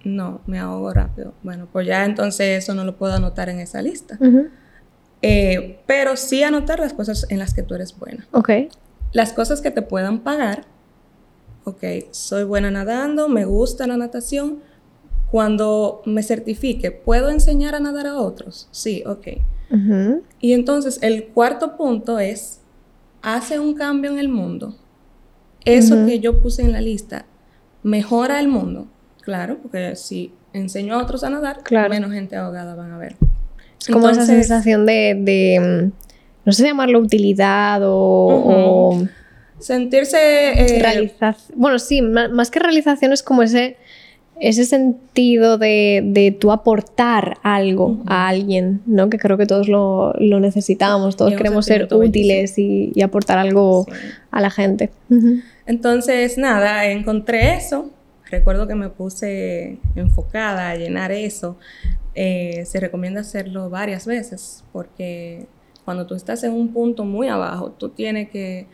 No, 0.04 0.40
me 0.46 0.58
ahogo 0.60 0.92
rápido. 0.94 1.34
Bueno, 1.42 1.66
pues 1.72 1.86
ya 1.86 2.04
entonces 2.04 2.62
eso 2.62 2.74
no 2.74 2.84
lo 2.84 2.96
puedo 2.96 3.14
anotar 3.14 3.48
en 3.48 3.58
esa 3.58 3.82
lista. 3.82 4.18
Eh, 5.22 5.80
pero 5.86 6.16
sí 6.16 6.42
anotar 6.44 6.78
las 6.78 6.92
cosas 6.92 7.26
en 7.28 7.38
las 7.38 7.54
que 7.54 7.62
tú 7.62 7.74
eres 7.74 7.98
buena. 7.98 8.26
Ok. 8.30 8.50
Las 9.12 9.32
cosas 9.32 9.60
que 9.60 9.72
te 9.72 9.82
puedan 9.82 10.20
pagar 10.20 10.64
ok, 11.64 11.84
soy 12.10 12.44
buena 12.44 12.70
nadando, 12.70 13.28
me 13.28 13.44
gusta 13.44 13.86
la 13.86 13.96
natación. 13.96 14.60
Cuando 15.30 16.02
me 16.06 16.22
certifique, 16.22 16.90
¿puedo 16.90 17.30
enseñar 17.30 17.74
a 17.74 17.80
nadar 17.80 18.06
a 18.06 18.16
otros? 18.16 18.68
Sí, 18.72 19.04
ok. 19.06 19.28
Y 20.40 20.52
entonces 20.52 20.98
el 21.02 21.26
cuarto 21.26 21.76
punto 21.76 22.18
es, 22.18 22.60
hace 23.22 23.58
un 23.58 23.74
cambio 23.74 24.10
en 24.10 24.18
el 24.18 24.28
mundo. 24.28 24.76
Eso 25.64 26.06
que 26.06 26.20
yo 26.20 26.40
puse 26.40 26.62
en 26.62 26.72
la 26.72 26.80
lista, 26.80 27.26
¿mejora 27.82 28.40
el 28.40 28.48
mundo? 28.48 28.88
Claro, 29.20 29.58
porque 29.60 29.94
si 29.96 30.32
enseño 30.52 30.94
a 30.94 31.02
otros 31.02 31.22
a 31.22 31.30
nadar, 31.30 31.60
menos 31.88 32.12
gente 32.12 32.36
ahogada 32.36 32.74
van 32.74 32.92
a 32.92 32.98
ver. 32.98 33.16
Es 33.78 33.88
como 33.88 34.08
esa 34.08 34.26
sensación 34.26 34.86
de, 34.86 35.58
mm, 35.60 35.92
no 36.44 36.52
sé 36.52 36.64
llamarlo 36.64 36.98
utilidad 36.98 37.80
o 37.84 39.06
sentirse... 39.60 40.18
Eh, 40.78 41.14
bueno, 41.54 41.78
sí, 41.78 42.02
más, 42.02 42.50
que 42.50 42.58
realización 42.58 43.12
es 43.12 43.22
como 43.22 43.42
ese... 43.42 43.76
ese 44.40 44.64
sentido 44.64 45.59
de, 45.59 46.02
de 46.04 46.32
tú 46.32 46.50
aportar 46.50 47.37
algo 47.42 48.02
a 48.06 48.28
alguien, 48.28 48.80
¿no? 48.87 49.11
Que 49.11 49.18
creo 49.18 49.37
que 49.37 49.47
todos 49.47 49.68
lo, 49.68 50.14
lo 50.18 50.40
necesitamos, 50.40 51.16
todos 51.16 51.35
queremos 51.35 51.66
ser 51.66 51.88
útiles 51.92 52.59
y, 52.59 52.90
y, 52.94 53.02
aportar 53.02 53.38
algo 53.38 53.87
a 54.30 54.40
la 54.40 54.50
gente. 54.50 54.90
Entonces, 55.66 56.38
nada, 56.38 56.87
encontré 56.87 57.54
eso. 57.54 57.90
Recuerdo 58.30 58.66
que 58.66 58.75
me 58.75 58.88
puse 58.88 59.78
enfocada 59.94 60.70
a 60.70 60.76
llenar 60.76 61.12
eso. 61.12 61.59
Eh, 62.14 62.64
se 62.64 62.80
recomienda 62.80 63.20
hacerlo 63.20 63.70
varias 63.70 64.06
veces 64.06 64.64
porque 64.73 65.47
cuando 65.85 66.06
tú 66.06 66.14
estás 66.14 66.42
en 66.44 66.52
un 66.52 66.73
punto 66.73 67.04
muy 67.04 67.28
abajo, 67.28 67.73
tú 67.73 67.90
tienes 67.90 68.30
que 68.30 68.66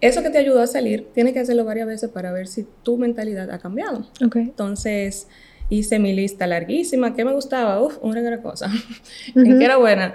eso 0.00 0.22
que 0.22 0.30
te 0.30 0.38
ayudó 0.38 0.60
a 0.60 0.66
salir, 0.66 1.08
tienes 1.14 1.32
que 1.32 1.40
hacerlo 1.40 1.64
varias 1.64 1.86
veces 1.86 2.10
para 2.10 2.32
ver 2.32 2.46
si 2.46 2.66
tu 2.82 2.98
mentalidad 2.98 3.50
ha 3.50 3.58
cambiado. 3.58 4.06
Okay. 4.24 4.42
Entonces, 4.42 5.28
hice 5.70 5.98
mi 5.98 6.12
lista 6.12 6.46
larguísima. 6.46 7.14
¿Qué 7.14 7.24
me 7.24 7.32
gustaba? 7.32 7.80
Uf, 7.82 7.98
una 8.02 8.20
gran 8.20 8.42
cosa. 8.42 8.70
¿En 9.34 9.58
qué 9.58 9.64
era 9.64 9.76
buena? 9.76 10.14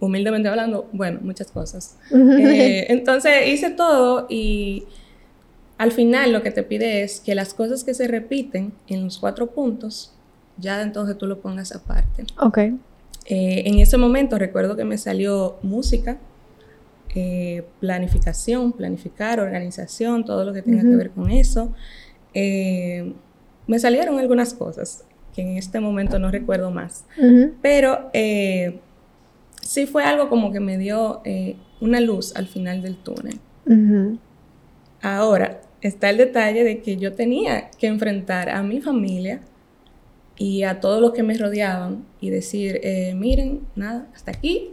Humildemente 0.00 0.48
hablando, 0.48 0.88
bueno, 0.92 1.20
muchas 1.22 1.50
cosas. 1.50 1.96
Eh, 2.12 2.86
entonces, 2.90 3.48
hice 3.48 3.70
todo 3.70 4.26
y 4.28 4.84
al 5.76 5.92
final 5.92 6.32
lo 6.32 6.42
que 6.42 6.50
te 6.50 6.62
pide 6.62 7.02
es 7.02 7.20
que 7.20 7.34
las 7.34 7.54
cosas 7.54 7.84
que 7.84 7.94
se 7.94 8.08
repiten 8.08 8.72
en 8.88 9.04
los 9.04 9.18
cuatro 9.18 9.48
puntos, 9.50 10.12
ya 10.56 10.82
entonces 10.82 11.16
tú 11.16 11.26
lo 11.26 11.40
pongas 11.40 11.74
aparte. 11.74 12.24
Ok. 12.40 12.58
Eh, 12.58 13.62
en 13.66 13.78
ese 13.78 13.96
momento 13.96 14.38
recuerdo 14.38 14.76
que 14.76 14.84
me 14.84 14.98
salió 14.98 15.58
música, 15.62 16.18
eh, 17.14 17.64
planificación, 17.80 18.72
planificar, 18.72 19.40
organización, 19.40 20.24
todo 20.24 20.44
lo 20.44 20.52
que 20.52 20.62
tenga 20.62 20.82
que 20.82 20.96
ver 20.96 21.10
con 21.10 21.30
eso. 21.30 21.72
Eh, 22.34 23.14
me 23.66 23.78
salieron 23.78 24.18
algunas 24.18 24.52
cosas 24.52 25.04
que 25.34 25.42
en 25.42 25.56
este 25.56 25.80
momento 25.80 26.18
no 26.18 26.30
recuerdo 26.30 26.70
más, 26.70 27.04
pero 27.62 28.10
eh, 28.12 28.80
sí 29.62 29.86
fue 29.86 30.04
algo 30.04 30.28
como 30.28 30.52
que 30.52 30.60
me 30.60 30.76
dio 30.76 31.22
una 31.80 32.00
luz 32.00 32.34
al 32.36 32.46
final 32.46 32.82
del 32.82 32.96
túnel. 32.96 33.38
Ahora 35.00 35.60
está 35.80 36.10
el 36.10 36.18
detalle 36.18 36.64
de 36.64 36.82
que 36.82 36.96
yo 36.96 37.14
tenía 37.14 37.70
que 37.78 37.86
enfrentar 37.86 38.50
a 38.50 38.62
mi 38.62 38.80
familia 38.80 39.40
y 40.36 40.64
a 40.64 40.80
todos 40.80 41.00
los 41.00 41.12
que 41.12 41.22
me 41.22 41.34
rodeaban 41.38 42.04
y 42.20 42.30
decir, 42.30 42.80
miren, 43.16 43.60
nada, 43.76 44.08
hasta 44.14 44.32
aquí, 44.32 44.72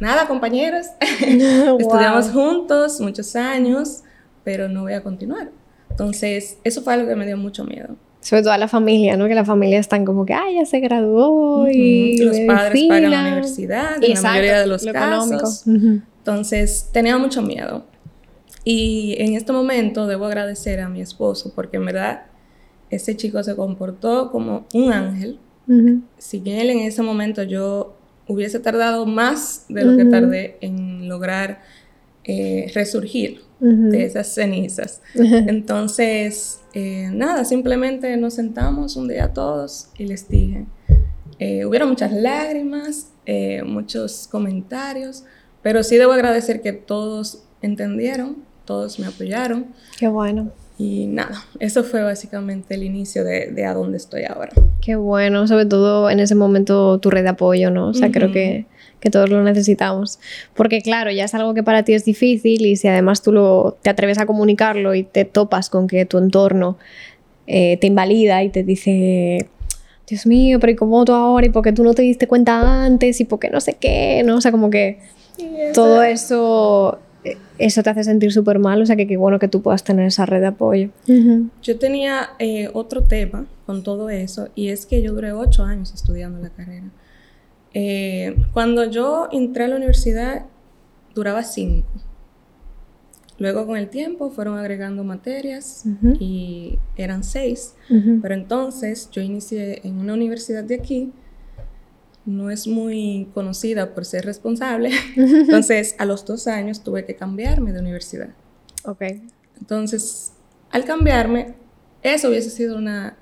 nada, 0.00 0.26
compañeros, 0.26 0.86
estudiamos 1.00 2.30
juntos 2.30 3.00
muchos 3.00 3.36
años, 3.36 4.02
pero 4.42 4.68
no 4.68 4.82
voy 4.82 4.94
a 4.94 5.02
continuar. 5.02 5.50
Entonces, 5.90 6.58
eso 6.64 6.82
fue 6.82 6.94
algo 6.94 7.08
que 7.08 7.16
me 7.16 7.26
dio 7.26 7.36
mucho 7.36 7.64
miedo. 7.64 7.96
Sobre 8.20 8.42
todo 8.42 8.52
a 8.52 8.58
la 8.58 8.68
familia, 8.68 9.16
¿no? 9.16 9.28
Que 9.28 9.34
la 9.34 9.44
familia 9.44 9.78
están 9.78 10.04
como 10.04 10.24
que, 10.24 10.32
ay, 10.32 10.56
ya 10.56 10.64
se 10.64 10.80
graduó 10.80 11.68
y... 11.68 12.16
Los 12.18 12.38
padres 12.40 12.84
pagan 12.88 13.10
la 13.10 13.20
universidad, 13.20 14.02
en 14.02 14.14
la 14.14 14.22
mayoría 14.22 14.60
de 14.60 14.66
los 14.66 14.84
casos. 14.86 15.64
Entonces, 15.66 16.88
tenía 16.90 17.18
mucho 17.18 17.42
miedo. 17.42 17.84
Y 18.64 19.14
en 19.18 19.34
este 19.34 19.52
momento 19.52 20.06
debo 20.06 20.24
agradecer 20.24 20.80
a 20.80 20.88
mi 20.88 21.02
esposo, 21.02 21.52
porque 21.54 21.76
en 21.76 21.84
verdad 21.84 22.22
ese 22.88 23.14
chico 23.14 23.42
se 23.42 23.54
comportó 23.54 24.30
como 24.30 24.66
un 24.72 24.92
ángel. 24.92 25.38
Si 26.18 26.40
bien 26.40 26.58
él 26.58 26.70
en 26.70 26.80
ese 26.80 27.02
momento 27.02 27.42
yo 27.42 27.96
hubiese 28.26 28.58
tardado 28.60 29.06
más 29.06 29.66
de 29.68 29.84
lo 29.84 29.96
que 29.96 30.04
tardé 30.04 30.56
en 30.60 31.08
lograr 31.08 31.60
eh, 32.24 32.70
resurgir 32.74 33.42
de 33.60 34.04
esas 34.04 34.28
cenizas. 34.28 35.00
Entonces, 35.14 36.60
eh, 36.74 37.08
nada, 37.12 37.44
simplemente 37.44 38.16
nos 38.16 38.34
sentamos 38.34 38.96
un 38.96 39.08
día 39.08 39.32
todos 39.32 39.88
y 39.96 40.06
les 40.06 40.28
dije, 40.28 40.66
eh, 41.38 41.64
hubieron 41.64 41.88
muchas 41.88 42.12
lágrimas, 42.12 43.10
muchos 43.64 44.28
comentarios, 44.30 45.24
pero 45.62 45.82
sí 45.82 45.96
debo 45.96 46.12
agradecer 46.12 46.60
que 46.60 46.72
todos 46.72 47.44
entendieron, 47.62 48.36
todos 48.66 48.98
me 48.98 49.06
apoyaron. 49.06 49.66
Qué 49.98 50.08
bueno. 50.08 50.52
Y 50.76 51.06
nada, 51.06 51.44
eso 51.60 51.84
fue 51.84 52.02
básicamente 52.02 52.74
el 52.74 52.82
inicio 52.82 53.22
de, 53.22 53.52
de, 53.52 53.64
a 53.64 53.74
dónde 53.74 53.96
estoy 53.96 54.24
ahora. 54.24 54.52
Qué 54.80 54.96
bueno, 54.96 55.46
sobre 55.46 55.66
todo 55.66 56.10
en 56.10 56.18
ese 56.18 56.34
momento 56.34 56.98
tu 56.98 57.10
red 57.10 57.22
de 57.22 57.28
apoyo, 57.28 57.70
¿no? 57.70 57.88
O 57.88 57.94
sea, 57.94 58.10
creo 58.10 58.32
que, 58.32 58.66
que, 58.98 59.08
todos 59.08 59.30
lo 59.30 59.44
necesitamos. 59.44 60.18
Porque 60.54 60.82
claro, 60.82 61.12
ya 61.12 61.26
es 61.26 61.34
algo 61.34 61.54
que 61.54 61.62
para 61.62 61.84
ti 61.84 61.94
es 61.94 62.04
difícil 62.04 62.66
y 62.66 62.74
si 62.74 62.88
además 62.88 63.22
tú 63.22 63.30
lo, 63.30 63.76
te 63.82 63.90
atreves 63.90 64.18
a 64.18 64.26
comunicarlo 64.26 64.96
y 64.96 65.04
te 65.04 65.24
topas 65.24 65.70
con 65.70 65.86
que 65.86 66.06
tu 66.06 66.18
entorno 66.18 66.76
eh, 67.46 67.76
te 67.76 67.86
invalida 67.86 68.42
y 68.42 68.48
te 68.48 68.64
dice, 68.64 69.48
Dios 70.08 70.26
mío, 70.26 70.58
pero 70.58 70.72
¿y 70.72 70.76
cómo 70.76 71.04
tú 71.04 71.12
ahora? 71.12 71.46
¿Y 71.46 71.50
por 71.50 71.62
qué 71.62 71.72
tú 71.72 71.84
no 71.84 71.94
te 71.94 72.02
diste 72.02 72.26
cuenta 72.26 72.84
antes? 72.84 73.20
¿Y 73.20 73.24
por 73.26 73.38
qué 73.38 73.48
no 73.48 73.60
sé 73.60 73.74
qué? 73.74 74.22
¿No? 74.24 74.36
O 74.36 74.40
sea, 74.40 74.50
como 74.50 74.70
que 74.70 74.98
todo 75.72 76.02
eso 76.02 76.98
eso 77.58 77.82
te 77.82 77.90
hace 77.90 78.04
sentir 78.04 78.32
súper 78.32 78.58
mal, 78.58 78.82
o 78.82 78.86
sea 78.86 78.96
que 78.96 79.06
qué 79.06 79.16
bueno 79.16 79.38
que 79.38 79.48
tú 79.48 79.62
puedas 79.62 79.84
tener 79.84 80.06
esa 80.06 80.26
red 80.26 80.40
de 80.40 80.46
apoyo. 80.48 80.90
Yo 81.62 81.78
tenía 81.78 82.30
eh, 82.38 82.68
otro 82.72 83.04
tema 83.04 83.46
con 83.66 83.82
todo 83.82 84.10
eso 84.10 84.48
y 84.54 84.68
es 84.68 84.86
que 84.86 85.02
yo 85.02 85.12
duré 85.12 85.32
ocho 85.32 85.64
años 85.64 85.92
estudiando 85.94 86.38
la 86.40 86.50
carrera. 86.50 86.90
Eh, 87.72 88.36
cuando 88.52 88.84
yo 88.84 89.28
entré 89.32 89.64
a 89.64 89.68
la 89.68 89.76
universidad 89.76 90.46
duraba 91.14 91.42
cinco. 91.42 91.88
Luego 93.38 93.66
con 93.66 93.76
el 93.76 93.88
tiempo 93.88 94.30
fueron 94.30 94.58
agregando 94.58 95.02
materias 95.02 95.84
y 96.20 96.78
eran 96.96 97.24
seis, 97.24 97.74
pero 98.22 98.32
entonces 98.32 99.10
yo 99.10 99.22
inicié 99.22 99.80
en 99.84 99.98
una 99.98 100.14
universidad 100.14 100.62
de 100.62 100.76
aquí 100.76 101.12
no 102.26 102.50
es 102.50 102.66
muy 102.66 103.28
conocida 103.34 103.94
por 103.94 104.04
ser 104.04 104.24
responsable. 104.24 104.90
Entonces, 105.16 105.94
a 105.98 106.04
los 106.04 106.24
dos 106.24 106.46
años 106.46 106.82
tuve 106.82 107.04
que 107.04 107.16
cambiarme 107.16 107.72
de 107.72 107.80
universidad. 107.80 108.30
Ok. 108.84 109.02
Entonces, 109.58 110.32
al 110.70 110.84
cambiarme, 110.84 111.54
eso 112.02 112.28
hubiese 112.28 112.50
sido 112.50 112.76
una, 112.76 113.16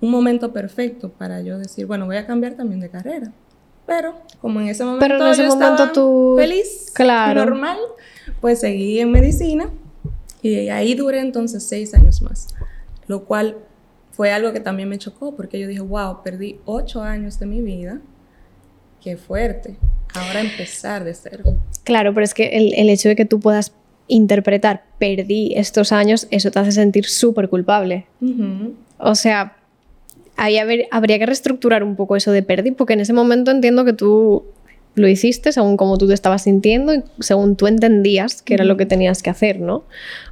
un 0.00 0.10
momento 0.10 0.52
perfecto 0.52 1.10
para 1.10 1.40
yo 1.40 1.58
decir, 1.58 1.86
bueno, 1.86 2.06
voy 2.06 2.16
a 2.16 2.26
cambiar 2.26 2.54
también 2.54 2.80
de 2.80 2.90
carrera. 2.90 3.32
Pero, 3.86 4.20
como 4.40 4.60
en 4.60 4.68
ese 4.68 4.84
momento, 4.84 5.06
Pero 5.06 5.24
en 5.24 5.32
ese 5.32 5.42
yo 5.44 5.48
momento 5.48 5.72
estaba 5.74 5.92
tú... 5.92 6.34
feliz, 6.36 6.90
claro. 6.92 7.44
normal, 7.44 7.78
pues 8.40 8.60
seguí 8.60 9.00
en 9.00 9.10
medicina 9.10 9.70
y 10.42 10.68
ahí 10.68 10.94
duré 10.94 11.20
entonces 11.20 11.62
seis 11.66 11.94
años 11.94 12.20
más. 12.20 12.48
Lo 13.06 13.24
cual 13.24 13.56
fue 14.12 14.30
algo 14.30 14.52
que 14.52 14.60
también 14.60 14.90
me 14.90 14.98
chocó 14.98 15.34
porque 15.34 15.58
yo 15.58 15.66
dije, 15.66 15.80
wow, 15.80 16.22
perdí 16.22 16.60
ocho 16.66 17.00
años 17.00 17.38
de 17.38 17.46
mi 17.46 17.62
vida 17.62 18.00
Qué 19.02 19.16
fuerte. 19.16 19.76
Ahora 20.14 20.40
empezar 20.40 21.04
de 21.04 21.14
cero. 21.14 21.44
Claro, 21.84 22.14
pero 22.14 22.24
es 22.24 22.34
que 22.34 22.48
el, 22.48 22.88
hecho 22.88 23.08
de 23.08 23.16
que 23.16 23.24
tú 23.24 23.40
puedas 23.40 23.72
interpretar 24.08 24.84
perdí 24.98 25.52
estos 25.54 25.92
años, 25.92 26.26
eso 26.30 26.50
te 26.50 26.58
hace 26.58 26.72
sentir 26.72 27.06
súper 27.06 27.48
culpable. 27.48 28.06
O 28.98 29.14
sea, 29.14 29.56
ahí 30.36 30.58
habría 30.58 31.18
que 31.18 31.26
reestructurar 31.26 31.84
un 31.84 31.96
poco 31.96 32.16
eso 32.16 32.32
de 32.32 32.42
perdí, 32.42 32.72
porque 32.72 32.94
en 32.94 33.00
ese 33.00 33.12
momento 33.12 33.50
entiendo 33.50 33.84
que 33.84 33.92
tú 33.92 34.44
lo 34.98 35.08
hiciste 35.08 35.52
según 35.52 35.76
como 35.76 35.96
tú 35.96 36.08
te 36.08 36.14
estabas 36.14 36.42
sintiendo 36.42 36.94
y 36.94 37.02
según 37.20 37.56
tú 37.56 37.66
entendías 37.66 38.42
que 38.42 38.54
era 38.54 38.64
lo 38.64 38.76
que 38.76 38.86
tenías 38.86 39.22
que 39.22 39.30
hacer, 39.30 39.60
¿no? 39.60 39.84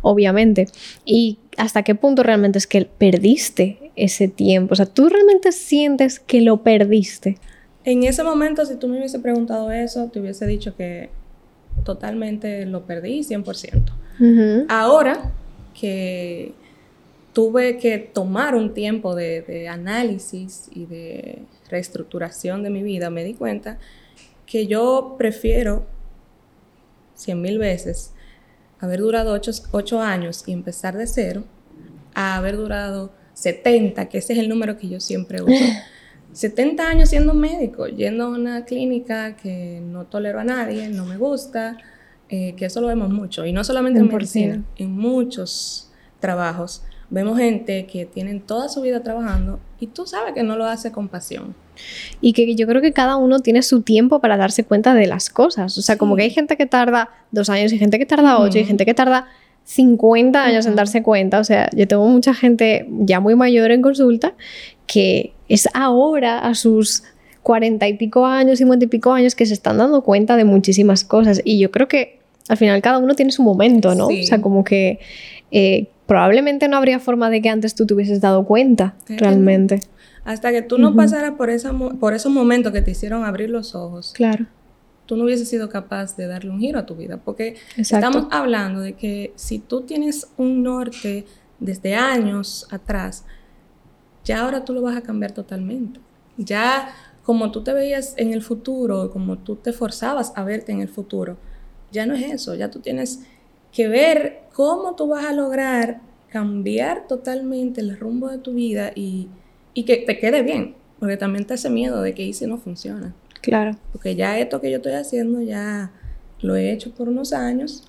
Obviamente. 0.02 0.68
Y 1.04 1.38
hasta 1.56 1.82
qué 1.82 1.94
punto 1.94 2.22
realmente 2.22 2.58
es 2.58 2.66
que 2.66 2.84
perdiste 2.84 3.90
ese 3.96 4.28
tiempo. 4.28 4.72
O 4.72 4.76
sea, 4.76 4.86
tú 4.86 5.08
realmente 5.08 5.52
sientes 5.52 6.20
que 6.20 6.40
lo 6.40 6.62
perdiste. 6.62 7.38
En 7.86 8.02
ese 8.02 8.24
momento, 8.24 8.66
si 8.66 8.74
tú 8.74 8.88
me 8.88 8.98
hubiese 8.98 9.20
preguntado 9.20 9.70
eso, 9.70 10.10
te 10.12 10.18
hubiese 10.18 10.44
dicho 10.44 10.74
que 10.76 11.08
totalmente 11.84 12.66
lo 12.66 12.84
perdí 12.84 13.20
100%. 13.20 14.66
Ahora 14.68 15.32
que 15.78 16.52
tuve 17.32 17.78
que 17.78 17.98
tomar 17.98 18.56
un 18.56 18.74
tiempo 18.74 19.14
de, 19.14 19.68
análisis 19.70 20.68
y 20.74 20.86
de 20.86 21.42
reestructuración 21.70 22.64
de 22.64 22.70
mi 22.70 22.82
vida, 22.82 23.08
me 23.08 23.22
di 23.22 23.34
cuenta 23.34 23.78
que 24.46 24.66
yo 24.66 25.14
prefiero 25.16 25.86
100 27.14 27.40
mil 27.40 27.58
veces 27.60 28.12
haber 28.80 28.98
durado 28.98 29.40
8, 29.70 30.00
años 30.00 30.42
y 30.48 30.52
empezar 30.52 30.96
de 30.96 31.06
cero 31.06 31.44
a 32.14 32.34
haber 32.34 32.56
durado 32.56 33.12
70, 33.34 34.08
que 34.08 34.18
ese 34.18 34.32
es 34.32 34.40
el 34.40 34.48
número 34.48 34.76
que 34.76 34.88
yo 34.88 34.98
siempre 34.98 35.40
uso. 35.40 35.54
70 36.36 36.86
años 36.86 37.08
siendo 37.08 37.32
médico, 37.32 37.86
yendo 37.86 38.24
a 38.24 38.28
una 38.28 38.66
clínica 38.66 39.36
que 39.36 39.80
no 39.82 40.04
tolero 40.04 40.38
a 40.38 40.44
nadie, 40.44 40.90
no 40.90 41.06
me 41.06 41.16
gusta, 41.16 41.78
eh, 42.28 42.54
que 42.58 42.66
eso 42.66 42.82
lo 42.82 42.88
vemos 42.88 43.08
mucho. 43.08 43.46
Y 43.46 43.52
no 43.52 43.64
solamente 43.64 44.00
en 44.00 44.08
medicina, 44.08 44.62
en 44.76 44.92
muchos 44.92 45.90
trabajos. 46.20 46.82
Vemos 47.08 47.38
gente 47.38 47.86
que 47.86 48.04
tienen 48.04 48.42
toda 48.42 48.68
su 48.68 48.82
vida 48.82 49.02
trabajando 49.02 49.60
y 49.80 49.86
tú 49.86 50.06
sabes 50.06 50.34
que 50.34 50.42
no 50.42 50.56
lo 50.56 50.66
hace 50.66 50.92
con 50.92 51.08
pasión. 51.08 51.54
Y 52.20 52.34
que 52.34 52.54
yo 52.54 52.66
creo 52.66 52.82
que 52.82 52.92
cada 52.92 53.16
uno 53.16 53.40
tiene 53.40 53.62
su 53.62 53.80
tiempo 53.80 54.20
para 54.20 54.36
darse 54.36 54.64
cuenta 54.64 54.92
de 54.92 55.06
las 55.06 55.30
cosas. 55.30 55.78
O 55.78 55.82
sea, 55.82 55.96
como 55.96 56.16
que 56.16 56.22
hay 56.22 56.30
gente 56.30 56.58
que 56.58 56.66
tarda 56.66 57.08
dos 57.30 57.48
años, 57.48 57.72
hay 57.72 57.78
gente 57.78 57.98
que 57.98 58.04
tarda 58.04 58.40
ocho, 58.40 58.58
hay 58.58 58.66
gente 58.66 58.84
que 58.84 58.92
tarda 58.92 59.28
50 59.66 60.44
años 60.44 60.64
en 60.66 60.76
darse 60.76 61.02
cuenta. 61.02 61.40
O 61.40 61.44
sea, 61.44 61.68
yo 61.74 61.86
tengo 61.88 62.06
mucha 62.06 62.32
gente 62.34 62.86
ya 63.00 63.20
muy 63.20 63.34
mayor 63.34 63.72
en 63.72 63.82
consulta 63.82 64.34
que 64.86 65.32
es 65.48 65.68
ahora 65.74 66.38
a 66.38 66.54
sus 66.54 67.02
cuarenta 67.42 67.88
y 67.88 67.94
pico 67.94 68.26
años, 68.26 68.58
cincuenta 68.58 68.84
y 68.84 68.88
pico 68.88 69.12
años 69.12 69.34
que 69.34 69.44
se 69.44 69.54
están 69.54 69.78
dando 69.78 70.02
cuenta 70.02 70.36
de 70.36 70.44
muchísimas 70.44 71.04
cosas. 71.04 71.40
Y 71.44 71.58
yo 71.58 71.72
creo 71.72 71.88
que 71.88 72.20
al 72.48 72.56
final 72.56 72.80
cada 72.80 72.98
uno 72.98 73.14
tiene 73.14 73.32
su 73.32 73.42
momento, 73.42 73.94
¿no? 73.96 74.06
O 74.06 74.22
sea, 74.22 74.40
como 74.40 74.62
que 74.62 75.00
eh, 75.50 75.88
probablemente 76.06 76.68
no 76.68 76.76
habría 76.76 77.00
forma 77.00 77.28
de 77.28 77.42
que 77.42 77.48
antes 77.48 77.74
tú 77.74 77.86
te 77.86 77.94
hubieses 77.94 78.20
dado 78.20 78.44
cuenta 78.44 78.94
realmente. 79.08 79.80
Hasta 80.24 80.52
que 80.52 80.62
tú 80.62 80.78
no 80.78 80.94
pasaras 80.94 81.34
por, 81.34 81.50
esa, 81.50 81.72
por 81.72 82.14
esos 82.14 82.32
momentos 82.32 82.72
que 82.72 82.82
te 82.82 82.92
hicieron 82.92 83.24
abrir 83.24 83.50
los 83.50 83.74
ojos. 83.74 84.12
Claro. 84.14 84.46
Tú 85.06 85.16
no 85.16 85.24
hubieses 85.24 85.48
sido 85.48 85.68
capaz 85.68 86.16
de 86.16 86.26
darle 86.26 86.50
un 86.50 86.60
giro 86.60 86.78
a 86.78 86.86
tu 86.86 86.94
vida. 86.94 87.16
Porque 87.16 87.56
estamos 87.76 88.26
hablando 88.30 88.80
de 88.80 88.94
que 88.94 89.32
si 89.36 89.58
tú 89.58 89.82
tienes 89.82 90.28
un 90.36 90.62
norte 90.62 91.24
desde 91.58 91.94
años 91.94 92.66
atrás, 92.70 93.24
ya 94.24 94.42
ahora 94.42 94.64
tú 94.64 94.74
lo 94.74 94.82
vas 94.82 94.96
a 94.96 95.02
cambiar 95.02 95.32
totalmente. 95.32 96.00
Ya 96.36 96.94
como 97.22 97.50
tú 97.50 97.62
te 97.64 97.72
veías 97.72 98.14
en 98.18 98.32
el 98.32 98.42
futuro, 98.42 99.10
como 99.10 99.38
tú 99.38 99.56
te 99.56 99.72
forzabas 99.72 100.32
a 100.36 100.44
verte 100.44 100.70
en 100.72 100.80
el 100.80 100.88
futuro, 100.88 101.36
ya 101.90 102.06
no 102.06 102.14
es 102.14 102.32
eso, 102.32 102.54
ya 102.54 102.70
tú 102.70 102.78
tienes 102.78 103.20
que 103.72 103.88
ver 103.88 104.42
cómo 104.52 104.94
tú 104.94 105.08
vas 105.08 105.24
a 105.24 105.32
lograr 105.32 106.00
cambiar 106.28 107.06
totalmente 107.08 107.80
el 107.80 107.98
rumbo 107.98 108.28
de 108.28 108.38
tu 108.38 108.54
vida 108.54 108.92
y, 108.94 109.28
que 109.74 109.96
te 110.06 110.18
quede 110.18 110.42
bien, 110.42 110.74
porque 110.98 111.16
también 111.16 111.44
te 111.46 111.54
hace 111.54 111.68
miedo 111.68 112.00
de 112.00 112.14
que 112.14 112.22
hice 112.22 112.46
no 112.46 112.58
funciona. 112.58 113.14
Claro. 113.46 113.76
Porque 113.92 114.16
ya 114.16 114.40
esto 114.40 114.60
que 114.60 114.72
yo 114.72 114.78
estoy 114.78 114.94
haciendo 114.94 115.40
ya 115.40 115.92
lo 116.40 116.56
he 116.56 116.72
hecho 116.72 116.90
por 116.90 117.08
unos 117.08 117.32
años 117.32 117.84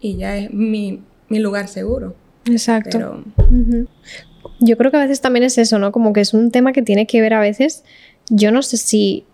y 0.00 0.16
ya 0.16 0.38
es 0.38 0.50
mi, 0.50 1.02
lugar 1.28 1.68
seguro. 1.68 2.14
Exacto. 2.46 3.22
Yo 4.58 4.76
creo 4.78 4.90
que 4.90 4.96
a 4.96 5.00
veces 5.00 5.20
también 5.20 5.44
es 5.44 5.58
eso, 5.58 5.78
¿no? 5.78 5.92
Como 5.92 6.14
que 6.14 6.22
es 6.22 6.32
un 6.32 6.50
tema 6.50 6.72
que 6.72 6.80
tiene 6.80 7.06
que 7.06 7.20
ver 7.20 7.34
a 7.34 7.40
veces, 7.40 7.84
yo 8.30 8.52
no 8.52 8.62
sé 8.62 8.78
si 8.78 9.26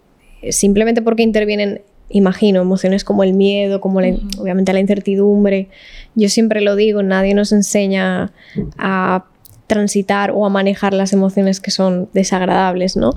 simplemente 0.51 1.01
porque 1.01 1.23
intervienen 1.23 1.83
imagino, 2.11 2.61
emociones 2.61 3.05
como 3.05 3.23
el 3.23 3.35
miedo, 3.35 3.81
como 3.81 4.01
obviamente 4.01 4.73
la 4.73 4.81
incertidumbre. 4.81 5.69
Yo 6.17 6.29
siempre 6.29 6.61
lo 6.61 6.75
digo, 6.75 7.05
nadie 7.05 7.35
nos 7.35 7.53
enseña 7.53 8.33
a 8.79 9.27
transitar 9.69 10.33
o 10.33 10.45
a 10.45 10.49
manejar 10.49 10.93
las 10.95 11.13
emociones 11.13 11.61
que 11.61 11.71
son 11.71 12.09
desagradables, 12.13 12.97
¿no? 12.97 13.13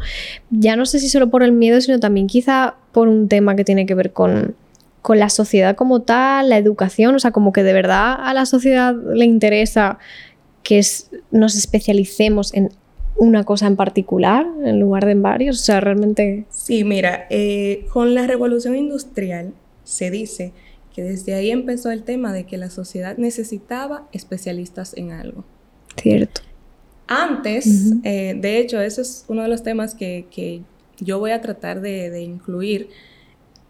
Ya 0.51 0.75
no 0.75 0.86
sé 0.86 1.00
si 1.00 1.10
solo 1.10 1.31
por 1.31 1.41
el 1.41 1.53
miedo, 1.53 1.81
sino 1.81 2.00
también 2.00 2.27
quizá 2.27 2.75
por 2.91 3.08
un 3.08 3.27
tema 3.27 3.55
que 3.55 3.63
tiene 3.63 3.88
que 3.88 3.96
ver 3.96 4.12
con, 4.12 4.53
con 5.01 5.17
la 5.17 5.29
sociedad 5.29 5.75
como 5.75 6.01
tal, 6.01 6.50
la 6.50 6.58
educación, 6.58 7.15
o 7.15 7.20
sea, 7.20 7.31
como 7.31 7.53
que 7.53 7.63
de 7.63 7.74
verdad 7.74 8.15
a 8.20 8.34
la 8.36 8.46
sociedad 8.46 8.93
le 8.93 9.25
interesa 9.25 9.98
que 10.62 10.81
nos 11.31 11.55
especialicemos 11.55 12.53
en 12.53 12.70
una 13.15 13.43
cosa 13.43 13.67
en 13.67 13.75
particular 13.75 14.46
en 14.63 14.79
lugar 14.79 15.05
de 15.05 15.12
en 15.12 15.22
varios? 15.22 15.62
O 15.62 15.63
sea, 15.63 15.79
realmente... 15.79 16.46
Sí, 16.50 16.84
mira, 16.84 17.27
eh, 17.29 17.86
con 17.93 18.13
la 18.13 18.27
revolución 18.27 18.75
industrial 18.75 19.53
se 19.84 20.12
dice 20.12 20.53
que 20.93 21.03
desde 21.03 21.34
ahí 21.34 21.51
empezó 21.51 21.91
el 21.91 22.03
tema 22.03 22.34
de 22.34 22.46
que 22.46 22.58
la 22.58 22.70
sociedad 22.70 23.17
necesitaba 23.17 24.08
especialistas 24.12 24.96
en 24.98 25.12
algo. 25.12 25.46
Cierto. 25.95 26.41
Antes, 27.07 27.93
eh, 28.03 28.36
de 28.39 28.60
hecho, 28.60 28.79
ese 28.79 29.01
es 29.01 29.25
uno 29.27 29.41
de 29.41 29.50
los 29.50 29.63
temas 29.63 29.95
que, 29.95 30.62
yo 30.98 31.19
voy 31.19 31.31
a 31.31 31.41
tratar 31.41 31.81
de, 31.81 32.10
de, 32.10 32.21
incluir, 32.21 32.89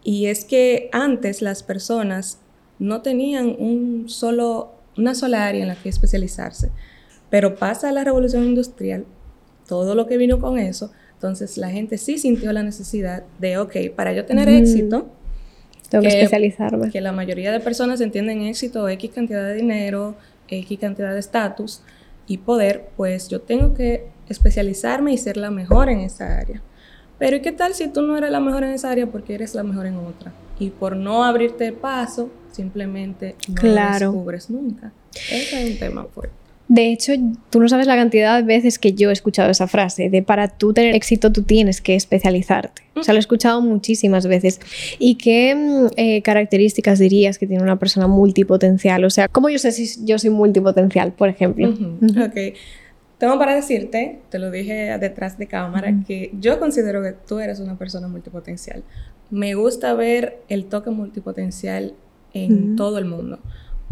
y 0.04 0.26
es 0.26 0.44
que 0.44 0.88
antes 0.92 1.42
las 1.42 1.62
personas 1.62 2.38
no 2.78 3.02
tenían 3.02 3.56
un 3.58 4.08
solo, 4.08 4.72
una 4.96 5.14
sola 5.14 5.46
área 5.46 5.62
en 5.62 5.68
la 5.68 5.74
que 5.74 5.88
especializarse, 5.88 6.70
pero 7.30 7.56
pasa 7.56 7.90
la 7.90 8.04
revolución 8.04 8.44
industrial 8.44 9.06
todo 9.66 9.94
lo 9.94 10.06
que 10.06 10.18
vino 10.18 10.38
con 10.38 10.58
eso, 10.58 10.92
entonces 11.14 11.56
la 11.56 11.70
gente 11.70 11.98
sí 11.98 12.18
sintió 12.18 12.52
la 12.52 12.62
necesidad 12.62 13.24
de, 13.40 13.58
ok, 13.58 13.76
para 13.96 14.12
yo 14.12 14.24
tener 14.24 14.48
éxito, 14.48 15.08
tengo 15.88 16.02
que, 16.02 16.08
especializarme. 16.08 16.90
Que 16.90 17.00
la 17.00 17.12
mayoría 17.12 17.50
de 17.50 17.60
personas 17.60 18.00
entienden 18.00 18.42
éxito, 18.42 18.88
X 18.88 19.10
cantidad 19.12 19.44
de 19.44 19.54
dinero, 19.54 20.14
X 20.48 20.78
cantidad 20.78 21.12
de 21.12 21.20
estatus 21.20 21.82
y 22.26 22.38
poder, 22.38 22.90
pues 22.96 23.28
yo 23.28 23.40
tengo 23.40 23.74
que 23.74 24.06
especializarme 24.28 25.12
y 25.12 25.18
ser 25.18 25.36
la 25.36 25.50
mejor 25.50 25.88
en 25.88 26.00
esa 26.00 26.38
área. 26.38 26.62
Pero 27.18 27.36
¿y 27.36 27.42
qué 27.42 27.52
tal 27.52 27.74
si 27.74 27.88
tú 27.88 28.02
no 28.02 28.16
eres 28.16 28.30
la 28.30 28.40
mejor 28.40 28.64
en 28.64 28.70
esa 28.70 28.90
área 28.90 29.06
porque 29.06 29.34
eres 29.34 29.54
la 29.54 29.62
mejor 29.62 29.86
en 29.86 29.96
otra? 29.96 30.32
Y 30.58 30.70
por 30.70 30.96
no 30.96 31.24
abrirte 31.24 31.72
paso, 31.72 32.30
simplemente 32.50 33.36
no 33.48 33.62
lo 33.62 33.74
descubres 33.74 34.50
nunca. 34.50 34.92
Ese 35.30 35.62
es 35.62 35.72
un 35.72 35.78
tema 35.78 36.04
fuerte. 36.04 36.41
De 36.72 36.90
hecho, 36.90 37.12
tú 37.50 37.60
no 37.60 37.68
sabes 37.68 37.86
la 37.86 37.96
cantidad 37.96 38.38
de 38.38 38.44
veces 38.44 38.78
que 38.78 38.94
yo 38.94 39.10
he 39.10 39.12
escuchado 39.12 39.50
esa 39.50 39.66
frase 39.66 40.08
de 40.08 40.22
para 40.22 40.48
tú 40.48 40.72
tener 40.72 40.94
éxito 40.94 41.30
tú 41.30 41.42
tienes 41.42 41.82
que 41.82 41.94
especializarte. 41.94 42.80
O 42.94 43.02
sea, 43.02 43.12
lo 43.12 43.18
he 43.18 43.20
escuchado 43.20 43.60
muchísimas 43.60 44.26
veces. 44.26 44.58
¿Y 44.98 45.16
qué 45.16 45.54
mm, 45.54 45.86
eh, 45.98 46.22
características 46.22 46.98
dirías 46.98 47.36
que 47.36 47.46
tiene 47.46 47.62
una 47.62 47.78
persona 47.78 48.06
multipotencial? 48.06 49.04
O 49.04 49.10
sea, 49.10 49.28
¿cómo 49.28 49.50
yo 49.50 49.58
sé 49.58 49.70
si 49.72 50.02
yo 50.06 50.18
soy 50.18 50.30
multipotencial, 50.30 51.12
por 51.12 51.28
ejemplo? 51.28 51.68
Ok. 51.68 52.56
Tengo 53.18 53.38
para 53.38 53.54
decirte, 53.54 54.20
te 54.30 54.38
lo 54.38 54.50
dije 54.50 54.96
detrás 54.98 55.36
de 55.36 55.48
cámara, 55.48 55.92
que 56.06 56.30
yo 56.40 56.58
considero 56.58 57.02
que 57.02 57.12
tú 57.12 57.38
eres 57.38 57.60
una 57.60 57.76
persona 57.76 58.08
multipotencial. 58.08 58.82
Me 59.28 59.54
gusta 59.54 59.92
ver 59.92 60.38
el 60.48 60.64
toque 60.64 60.88
multipotencial 60.88 61.92
en 62.32 62.76
todo 62.76 62.96
el 62.96 63.04
mundo. 63.04 63.40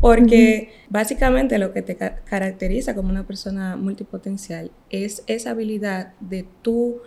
Porque 0.01 0.71
básicamente 0.89 1.59
lo 1.59 1.73
que 1.73 1.83
te 1.83 1.97
caracteriza 1.97 2.95
como 2.95 3.11
una 3.11 3.27
persona 3.27 3.77
multipotencial 3.77 4.71
es 4.89 5.23
esa 5.27 5.51
habilidad 5.51 6.15
de 6.21 6.47
tú 6.63 7.01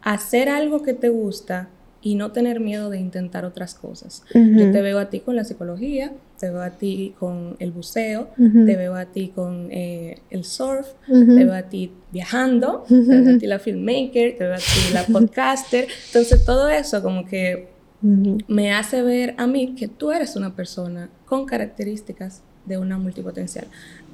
hacer 0.00 0.48
algo 0.48 0.82
que 0.82 0.94
te 0.94 1.08
gusta 1.08 1.68
y 2.04 2.16
no 2.16 2.32
tener 2.32 2.58
miedo 2.58 2.90
de 2.90 2.98
intentar 2.98 3.44
otras 3.44 3.74
cosas. 3.74 4.24
Yo 4.34 4.72
te 4.72 4.82
veo 4.82 4.98
a 4.98 5.08
ti 5.08 5.20
con 5.20 5.36
la 5.36 5.44
psicología, 5.44 6.12
te 6.38 6.50
veo 6.50 6.60
a 6.60 6.70
ti 6.70 7.14
con 7.18 7.54
el 7.60 7.70
buceo, 7.70 8.28
te 8.36 8.76
veo 8.76 8.96
a 8.96 9.04
ti 9.06 9.28
con 9.32 9.68
eh, 9.70 10.18
el 10.30 10.44
surf, 10.44 10.88
te 11.06 11.44
veo 11.44 11.54
a 11.54 11.62
ti 11.62 11.92
viajando, 12.10 12.84
te 12.88 12.94
veo 12.96 13.36
a 13.36 13.38
ti 13.38 13.46
la 13.46 13.60
filmmaker, 13.60 14.36
te 14.36 14.44
veo 14.44 14.54
a 14.54 14.58
ti 14.58 14.92
la 14.92 15.04
podcaster. 15.12 15.86
Entonces 16.06 16.44
todo 16.44 16.68
eso 16.68 17.00
como 17.02 17.24
que 17.24 17.68
me 18.02 18.74
hace 18.74 19.02
ver 19.02 19.34
a 19.38 19.46
mí 19.46 19.74
que 19.76 19.86
tú 19.88 20.10
eres 20.10 20.34
una 20.36 20.54
persona 20.54 21.08
con 21.24 21.46
características 21.46 22.42
de 22.66 22.78
una 22.78 22.98
multipotencial. 22.98 23.66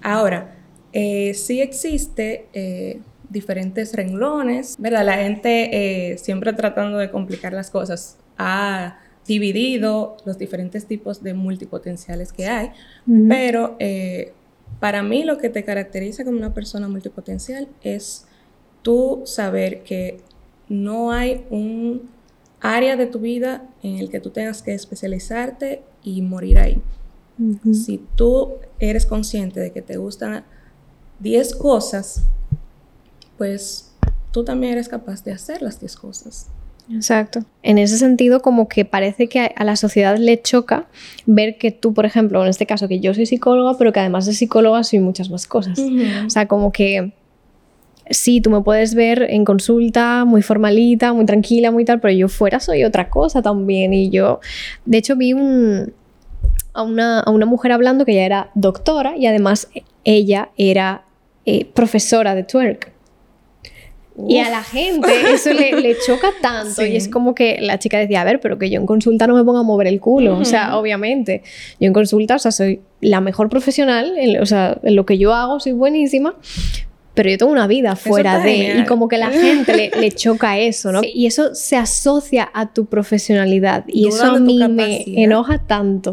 Ahora, 0.02 0.54
eh, 0.92 1.34
sí 1.34 1.60
existe 1.60 2.46
eh, 2.52 3.00
diferentes 3.28 3.94
renglones, 3.94 4.76
¿verdad? 4.78 5.04
La 5.04 5.16
gente 5.18 6.12
eh, 6.12 6.18
siempre 6.18 6.52
tratando 6.52 6.98
de 6.98 7.10
complicar 7.10 7.52
las 7.52 7.70
cosas 7.70 8.18
ha 8.36 8.98
dividido 9.26 10.16
los 10.24 10.38
diferentes 10.38 10.86
tipos 10.86 11.22
de 11.22 11.34
multipotenciales 11.34 12.32
que 12.32 12.46
hay, 12.46 12.70
pero 13.28 13.76
para 14.80 15.02
mí 15.02 15.24
lo 15.24 15.36
que 15.36 15.50
te 15.50 15.64
caracteriza 15.64 16.24
como 16.24 16.38
una 16.38 16.54
persona 16.54 16.88
multipotencial 16.88 17.68
es 17.82 18.26
tú 18.80 19.22
saber 19.26 19.82
que 19.82 20.20
no 20.70 21.12
hay 21.12 21.44
un 21.50 22.08
área 22.60 22.96
de 22.96 23.06
tu 23.06 23.20
vida 23.20 23.64
en 23.82 23.98
el 23.98 24.10
que 24.10 24.20
tú 24.20 24.30
tengas 24.30 24.62
que 24.62 24.74
especializarte 24.74 25.82
y 26.02 26.22
morir 26.22 26.58
ahí. 26.58 26.80
Si 27.72 28.00
tú 28.16 28.54
eres 28.80 29.06
consciente 29.06 29.60
de 29.60 29.70
que 29.70 29.80
te 29.80 29.96
gustan 29.96 30.44
10 31.20 31.54
cosas, 31.54 32.24
pues 33.36 33.92
tú 34.32 34.44
también 34.44 34.72
eres 34.72 34.88
capaz 34.88 35.22
de 35.22 35.32
hacer 35.32 35.62
las 35.62 35.78
10 35.78 35.96
cosas. 35.96 36.48
Exacto. 36.90 37.44
En 37.62 37.78
ese 37.78 37.98
sentido, 37.98 38.40
como 38.40 38.66
que 38.66 38.84
parece 38.84 39.28
que 39.28 39.52
a 39.54 39.64
la 39.64 39.76
sociedad 39.76 40.16
le 40.16 40.40
choca 40.40 40.88
ver 41.26 41.58
que 41.58 41.70
tú, 41.70 41.92
por 41.94 42.06
ejemplo, 42.06 42.42
en 42.42 42.48
este 42.48 42.66
caso, 42.66 42.88
que 42.88 42.98
yo 42.98 43.14
soy 43.14 43.26
psicóloga, 43.26 43.76
pero 43.78 43.92
que 43.92 44.00
además 44.00 44.26
de 44.26 44.32
psicóloga 44.32 44.82
soy 44.82 44.98
muchas 44.98 45.30
más 45.30 45.46
cosas. 45.46 45.78
O 45.78 46.30
sea, 46.30 46.48
como 46.48 46.72
que 46.72 47.12
sí, 48.10 48.40
tú 48.40 48.50
me 48.50 48.60
puedes 48.60 48.94
ver 48.94 49.22
en 49.30 49.44
consulta 49.44 50.24
muy 50.24 50.42
formalita, 50.42 51.12
muy 51.12 51.26
tranquila, 51.26 51.70
muy 51.70 51.84
tal, 51.84 52.00
pero 52.00 52.12
yo 52.12 52.28
fuera 52.28 52.60
soy 52.60 52.84
otra 52.84 53.08
cosa 53.10 53.42
también. 53.42 53.94
Y 53.94 54.10
yo, 54.10 54.40
de 54.84 54.98
hecho, 54.98 55.16
vi 55.16 55.32
a, 56.72 56.82
una, 56.82 57.46
mujer 57.46 57.72
hablando 57.72 58.04
que 58.04 58.12
ella 58.12 58.26
era 58.26 58.50
doctora 58.54 59.16
y 59.16 59.26
además 59.26 59.68
ella 60.04 60.50
era 60.56 61.04
eh, 61.46 61.64
profesora 61.64 62.34
de 62.34 62.44
twerk. 62.44 62.92
Y 64.26 64.38
a 64.38 64.50
la 64.50 64.64
gente 64.64 65.08
eso 65.32 65.52
le, 65.52 65.96
choca 66.04 66.30
tanto. 66.42 66.84
Y 66.84 66.96
es 66.96 67.08
como 67.08 67.34
que 67.34 67.58
la 67.60 67.78
chica 67.78 67.98
decía, 67.98 68.22
a 68.22 68.24
ver, 68.24 68.40
pero 68.40 68.58
que 68.58 68.68
yo 68.68 68.80
en 68.80 68.86
consulta 68.86 69.26
no 69.26 69.36
me 69.36 69.44
ponga 69.44 69.60
a 69.60 69.62
mover 69.62 69.86
el 69.86 70.00
culo. 70.00 70.38
O 70.38 70.44
sea, 70.44 70.76
obviamente, 70.76 71.42
yo 71.78 71.86
en 71.86 71.92
consulta, 71.92 72.34
o 72.34 72.38
sea, 72.38 72.50
soy 72.50 72.80
la 73.00 73.20
mejor 73.20 73.48
profesional, 73.48 74.14
o 74.40 74.46
sea, 74.46 74.78
en 74.82 74.96
lo 74.96 75.06
que 75.06 75.18
yo 75.18 75.34
hago 75.34 75.60
soy 75.60 75.72
buenísima, 75.72 76.34
pero 77.18 77.30
yo 77.30 77.38
tengo 77.38 77.50
una 77.50 77.66
vida 77.66 77.96
fuera 77.96 78.38
de, 78.38 78.78
y 78.78 78.84
como 78.84 79.08
que 79.08 79.18
la 79.18 79.30
gente 79.30 79.90
le, 79.92 80.12
choca 80.12 80.56
eso, 80.56 80.92
¿no? 80.92 81.00
Y 81.02 81.26
eso 81.26 81.52
se 81.52 81.76
asocia 81.76 82.48
a 82.54 82.72
tu 82.72 82.86
profesionalidad 82.86 83.82
y 83.88 84.06
eso 84.06 84.24
a 84.24 84.38
mí 84.38 84.60
me 84.68 85.02
enoja 85.20 85.58
tanto. 85.58 86.12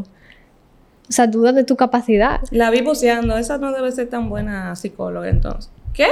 O 1.08 1.12
sea, 1.12 1.28
dudas 1.28 1.54
de 1.54 1.64
tu 1.64 1.76
capacidad. 1.76 2.42
La 2.50 2.72
vi 2.72 2.82
buceando, 2.82 3.38
esa 3.38 3.60
no 3.60 3.72
debe 3.72 3.92
ser 3.92 4.10
tan 4.10 4.30
buena 4.30 4.76
psicóloga 4.76 5.30
entonces. 5.30 5.72
¿Qué? 5.94 6.08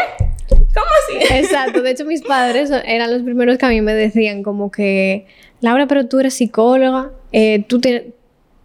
¿Cómo 0.48 0.86
así? 1.08 1.34
Exacto, 1.40 1.82
de 1.82 1.90
hecho 1.90 2.06
mis 2.06 2.22
padres 2.22 2.70
eran 2.86 3.12
los 3.12 3.24
primeros 3.24 3.58
que 3.58 3.66
a 3.66 3.70
mí 3.70 3.82
me 3.82 3.96
decían 3.96 4.44
como 4.44 4.70
que, 4.70 5.26
Laura, 5.62 5.88
pero 5.88 6.06
tú 6.06 6.20
eres 6.20 6.36
psicóloga, 6.36 7.10
eh, 7.32 7.66
tú, 7.68 7.82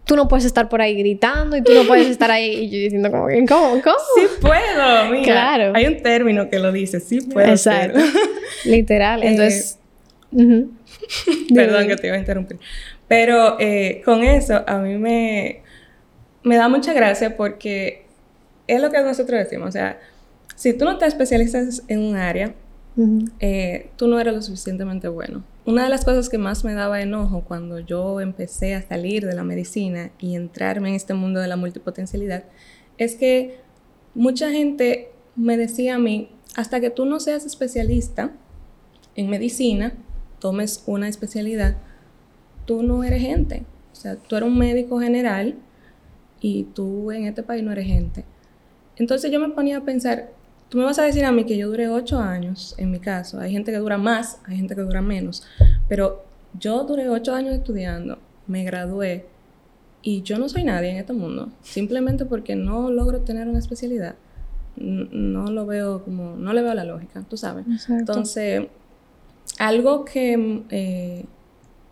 tú 0.09 0.15
no 0.15 0.27
puedes 0.27 0.43
estar 0.43 0.69
por 0.69 0.81
ahí 0.81 0.95
gritando 0.95 1.55
y 1.55 1.61
tú 1.61 1.71
no 1.71 1.83
puedes 1.83 2.07
estar 2.07 2.31
ahí 2.31 2.63
y 2.63 2.69
yo 2.71 2.77
diciendo 2.79 3.11
como 3.11 3.27
que, 3.27 3.45
¿cómo? 3.45 3.79
¿Cómo? 3.79 3.95
Sí 4.15 4.23
puedo, 4.41 5.11
mira. 5.11 5.23
Claro. 5.23 5.73
Hay 5.75 5.85
un 5.85 6.01
término 6.01 6.49
que 6.49 6.57
lo 6.57 6.71
dice, 6.71 6.99
sí 6.99 7.21
puedo. 7.21 7.47
Exacto. 7.47 7.99
Literal, 8.65 9.21
eh, 9.21 9.27
entonces... 9.27 9.77
Perdón 11.53 11.87
que 11.87 11.95
te 11.95 12.07
iba 12.07 12.15
a 12.15 12.19
interrumpir. 12.19 12.57
Pero 13.07 13.57
eh, 13.59 14.01
con 14.03 14.23
eso 14.23 14.63
a 14.65 14.79
mí 14.79 14.97
me, 14.97 15.61
me 16.41 16.55
da 16.55 16.67
mucha 16.69 16.91
gracia 16.91 17.37
porque 17.37 18.05
es 18.65 18.81
lo 18.81 18.89
que 18.89 18.99
nosotros 19.03 19.39
decimos. 19.39 19.69
O 19.69 19.71
sea, 19.71 19.99
si 20.55 20.73
tú 20.73 20.85
no 20.85 20.97
te 20.97 21.05
especializas 21.05 21.83
en 21.87 21.99
un 21.99 22.15
área, 22.15 22.55
eh, 23.39 23.91
tú 23.95 24.07
no 24.07 24.19
eres 24.19 24.33
lo 24.33 24.41
suficientemente 24.41 25.07
bueno. 25.07 25.43
Una 25.69 25.83
de 25.83 25.89
las 25.89 26.03
cosas 26.03 26.29
que 26.29 26.39
más 26.39 26.63
me 26.63 26.73
daba 26.73 26.99
enojo 26.99 27.43
cuando 27.47 27.77
yo 27.77 28.21
empecé 28.21 28.73
a 28.73 28.81
salir 28.81 29.27
de 29.27 29.35
la 29.35 29.43
medicina 29.43 30.09
y 30.17 30.33
entrarme 30.33 30.89
en 30.89 30.95
este 30.95 31.13
mundo 31.13 31.39
de 31.41 31.47
la 31.47 31.57
multipotencialidad 31.57 32.45
es 32.97 33.15
que 33.15 33.59
mucha 34.15 34.49
gente 34.49 35.11
me 35.35 35.57
decía 35.57 35.93
a 35.93 35.99
mí, 35.99 36.31
hasta 36.55 36.79
que 36.79 36.89
tú 36.89 37.05
no 37.05 37.19
seas 37.19 37.45
especialista 37.45 38.31
en 39.13 39.29
medicina, 39.29 39.93
tomes 40.39 40.81
una 40.87 41.07
especialidad, 41.07 41.77
tú 42.65 42.81
no 42.81 43.03
eres 43.03 43.21
gente. 43.21 43.61
O 43.91 43.95
sea, 43.95 44.15
tú 44.15 44.37
eres 44.37 44.49
un 44.49 44.57
médico 44.57 44.99
general 44.99 45.53
y 46.41 46.63
tú 46.63 47.11
en 47.11 47.25
este 47.25 47.43
país 47.43 47.63
no 47.63 47.71
eres 47.73 47.85
gente. 47.85 48.25
Entonces 48.95 49.29
yo 49.29 49.39
me 49.39 49.49
ponía 49.49 49.77
a 49.77 49.81
pensar, 49.81 50.31
tú 50.69 50.77
me 50.77 50.83
vas 50.83 50.99
a 50.99 51.03
decir 51.03 51.25
a 51.25 51.31
mí 51.31 51.45
que 51.45 51.57
yo 51.57 51.67
duré 51.67 51.89
ocho 51.89 52.19
años, 52.19 52.75
en 52.77 52.91
mi 52.91 52.99
caso, 52.99 53.39
hay 53.39 53.51
gente 53.51 53.71
que 53.71 53.77
dura 53.77 53.97
más, 53.97 54.39
hay 54.45 54.57
gente 54.57 54.75
que 54.75 54.81
dura 54.81 55.01
menos, 55.01 55.43
pero 55.87 56.23
yo 56.57 56.83
duré 56.85 57.09
ocho 57.09 57.33
años 57.33 57.53
estudiando, 57.53 58.17
me 58.47 58.63
gradué 58.63 59.25
y 60.01 60.21
yo 60.21 60.37
no 60.39 60.47
soy 60.47 60.63
nadie 60.63 60.91
en 60.91 60.97
este 60.97 61.13
mundo, 61.13 61.49
simplemente 61.61 62.25
porque 62.25 62.55
no 62.55 62.89
logro 62.89 63.21
tener 63.21 63.47
una 63.47 63.59
especialidad. 63.59 64.15
No 64.77 65.51
lo 65.51 65.65
veo 65.65 66.05
como, 66.05 66.37
no 66.37 66.53
le 66.53 66.61
veo 66.61 66.73
la 66.73 66.85
lógica, 66.85 67.25
tú 67.29 67.35
sabes. 67.35 67.65
Entonces, 67.89 68.67
algo 69.57 70.05
que 70.05 70.63
eh, 70.69 71.25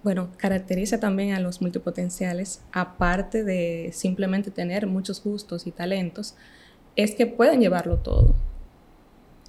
bueno, 0.08 0.30
caracteriza 0.38 1.02
también 1.02 1.34
a 1.34 1.42
los 1.42 1.62
multipotenciales, 1.62 2.62
aparte 2.72 3.44
de 3.44 3.90
simplemente 3.92 4.52
tener 4.52 4.88
muchos 4.88 5.22
gustos 5.22 5.68
y 5.68 5.72
talentos, 5.72 6.36
es 6.96 7.14
que 7.14 7.28
pueden 7.28 7.60
llevarlo 7.60 7.98
todo. 7.98 8.34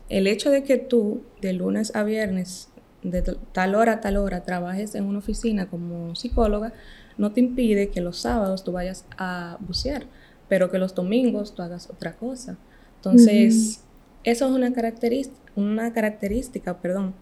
El 0.08 0.26
hecho 0.26 0.50
de 0.50 0.62
que 0.64 0.78
tú 0.78 1.22
de 1.40 1.52
lunes 1.52 1.94
a 1.94 2.02
viernes, 2.02 2.68
de 3.02 3.22
tal 3.52 3.74
hora 3.74 3.94
a 3.94 4.00
tal 4.00 4.16
hora, 4.16 4.42
trabajes 4.42 4.94
en 4.94 5.04
una 5.04 5.18
oficina 5.18 5.68
como 5.68 6.14
psicóloga, 6.14 6.72
no 7.16 7.32
te 7.32 7.40
impide 7.40 7.90
que 7.90 8.00
los 8.00 8.18
sábados 8.18 8.64
tú 8.64 8.72
vayas 8.72 9.04
a 9.16 9.58
bucear, 9.60 10.06
pero 10.48 10.70
que 10.70 10.78
los 10.78 10.94
domingos 10.94 11.54
tú 11.54 11.62
hagas 11.62 11.90
otra 11.90 12.16
cosa. 12.16 12.56
Entonces, 12.96 13.82
eso 14.24 14.46
es 14.46 14.52
una 14.52 14.72
característica, 14.72 15.52
una 15.56 15.92
característica, 15.92 16.78
perdón, 16.78 17.14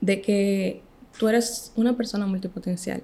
de 0.00 0.20
que 0.20 0.82
tú 1.18 1.28
eres 1.28 1.72
una 1.76 1.96
persona 1.96 2.26
multipotencial. 2.26 3.02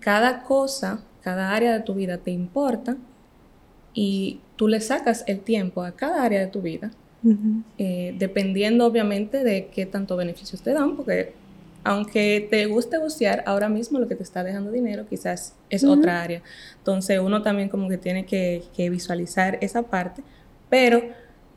Cada 0.00 0.42
cosa, 0.42 1.00
cada 1.22 1.54
área 1.54 1.72
de 1.72 1.80
tu 1.80 1.94
vida 1.94 2.18
te 2.18 2.30
importa 2.30 2.96
y 3.94 4.40
tú 4.56 4.68
le 4.68 4.80
sacas 4.80 5.24
el 5.26 5.40
tiempo 5.40 5.82
a 5.82 5.92
cada 5.92 6.22
área 6.22 6.40
de 6.40 6.46
tu 6.48 6.62
vida, 6.62 6.90
eh, 7.78 8.14
dependiendo 8.18 8.86
obviamente 8.86 9.42
de 9.42 9.68
qué 9.74 9.86
tanto 9.86 10.16
beneficios 10.16 10.62
te 10.62 10.72
dan, 10.72 10.96
porque 10.96 11.32
aunque 11.82 12.46
te 12.50 12.66
guste 12.66 12.98
bucear, 12.98 13.44
ahora 13.46 13.68
mismo 13.68 13.98
lo 13.98 14.08
que 14.08 14.16
te 14.16 14.22
está 14.22 14.42
dejando 14.42 14.72
dinero 14.72 15.06
quizás 15.08 15.54
es 15.70 15.84
otra 15.84 16.22
área. 16.22 16.42
Entonces 16.78 17.20
uno 17.20 17.42
también 17.42 17.68
como 17.68 17.88
que 17.88 17.96
tiene 17.98 18.26
que, 18.26 18.62
que 18.74 18.90
visualizar 18.90 19.58
esa 19.60 19.82
parte, 19.82 20.22
pero 20.68 21.00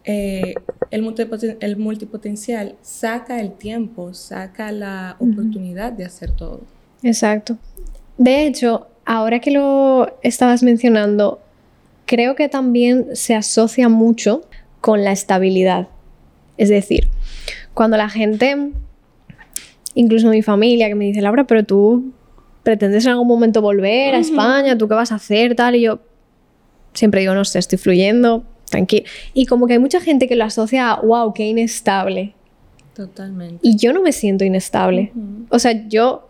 eh, 0.06 0.56
el, 0.92 1.78
multipotencial 1.78 2.76
saca 2.82 3.40
el 3.40 3.52
tiempo, 3.54 4.14
saca 4.14 4.72
la 4.72 5.18
oportunidad 5.20 5.92
de 5.92 6.06
hacer 6.06 6.32
todo. 6.32 6.62
Exacto. 7.04 7.58
De 8.18 8.46
hecho, 8.46 8.88
ahora 9.06 9.40
que 9.40 9.52
lo 9.52 10.18
estabas 10.24 10.64
mencionando, 10.64 11.40
creo 12.06 12.36
que 12.36 12.50
también 12.50 13.16
se 13.16 13.36
asocia 13.36 13.90
mucho 13.90 14.44
con 14.82 15.04
la 15.04 15.12
estabilidad. 15.12 15.88
Es 16.58 16.70
decir, 16.70 17.08
cuando 17.74 17.98
la 17.98 18.10
gente, 18.10 18.72
incluso 19.94 20.30
mi 20.30 20.42
familia, 20.42 20.88
que 20.88 20.96
me 20.96 21.06
dice, 21.06 21.22
Laura, 21.22 21.46
pero 21.46 21.64
tú 21.64 22.12
pretendes 22.64 23.06
en 23.06 23.12
algún 23.12 23.28
momento 23.28 23.62
volver 23.62 24.16
a 24.16 24.20
España, 24.20 24.78
¿tú 24.78 24.88
qué 24.88 24.94
vas 24.94 25.12
a 25.12 25.16
hacer? 25.16 25.56
Tal, 25.56 25.76
y 25.76 25.82
yo 25.82 26.00
siempre 26.94 27.22
digo, 27.22 27.34
no 27.34 27.46
sé, 27.46 27.60
estoy 27.60 27.78
fluyendo, 27.78 28.44
tranquilo. 28.70 29.06
Y 29.34 29.46
como 29.46 29.68
que 29.68 29.74
hay 29.74 29.80
mucha 29.80 30.02
gente 30.02 30.28
que 30.28 30.36
lo 30.36 30.44
asocia 30.44 30.92
a, 30.92 31.02
wow, 31.02 31.34
qué 31.34 31.48
inestable. 31.48 32.34
Totalmente. 32.94 33.60
Y 33.62 33.78
yo 33.78 33.94
no 33.94 34.02
me 34.02 34.12
siento 34.12 34.44
inestable. 34.44 35.14
O 35.50 35.60
sea, 35.60 35.88
yo, 35.88 36.30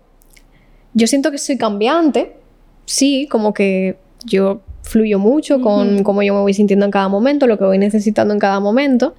yo 0.94 1.08
siento 1.08 1.32
que 1.32 1.40
soy 1.40 1.58
cambiante. 1.58 2.36
Sí, 2.86 3.28
como 3.30 3.54
que 3.54 3.98
yo 4.24 4.62
fluyo 4.90 5.20
mucho 5.20 5.62
con 5.62 6.04
cómo 6.04 6.24
yo 6.24 6.34
me 6.34 6.42
voy 6.42 6.54
sintiendo 6.54 6.84
en 6.84 6.92
cada 6.92 7.08
momento, 7.08 7.46
lo 7.46 7.58
que 7.60 7.64
voy 7.64 7.78
necesitando 7.78 8.34
en 8.34 8.40
cada 8.40 8.60
momento, 8.60 9.14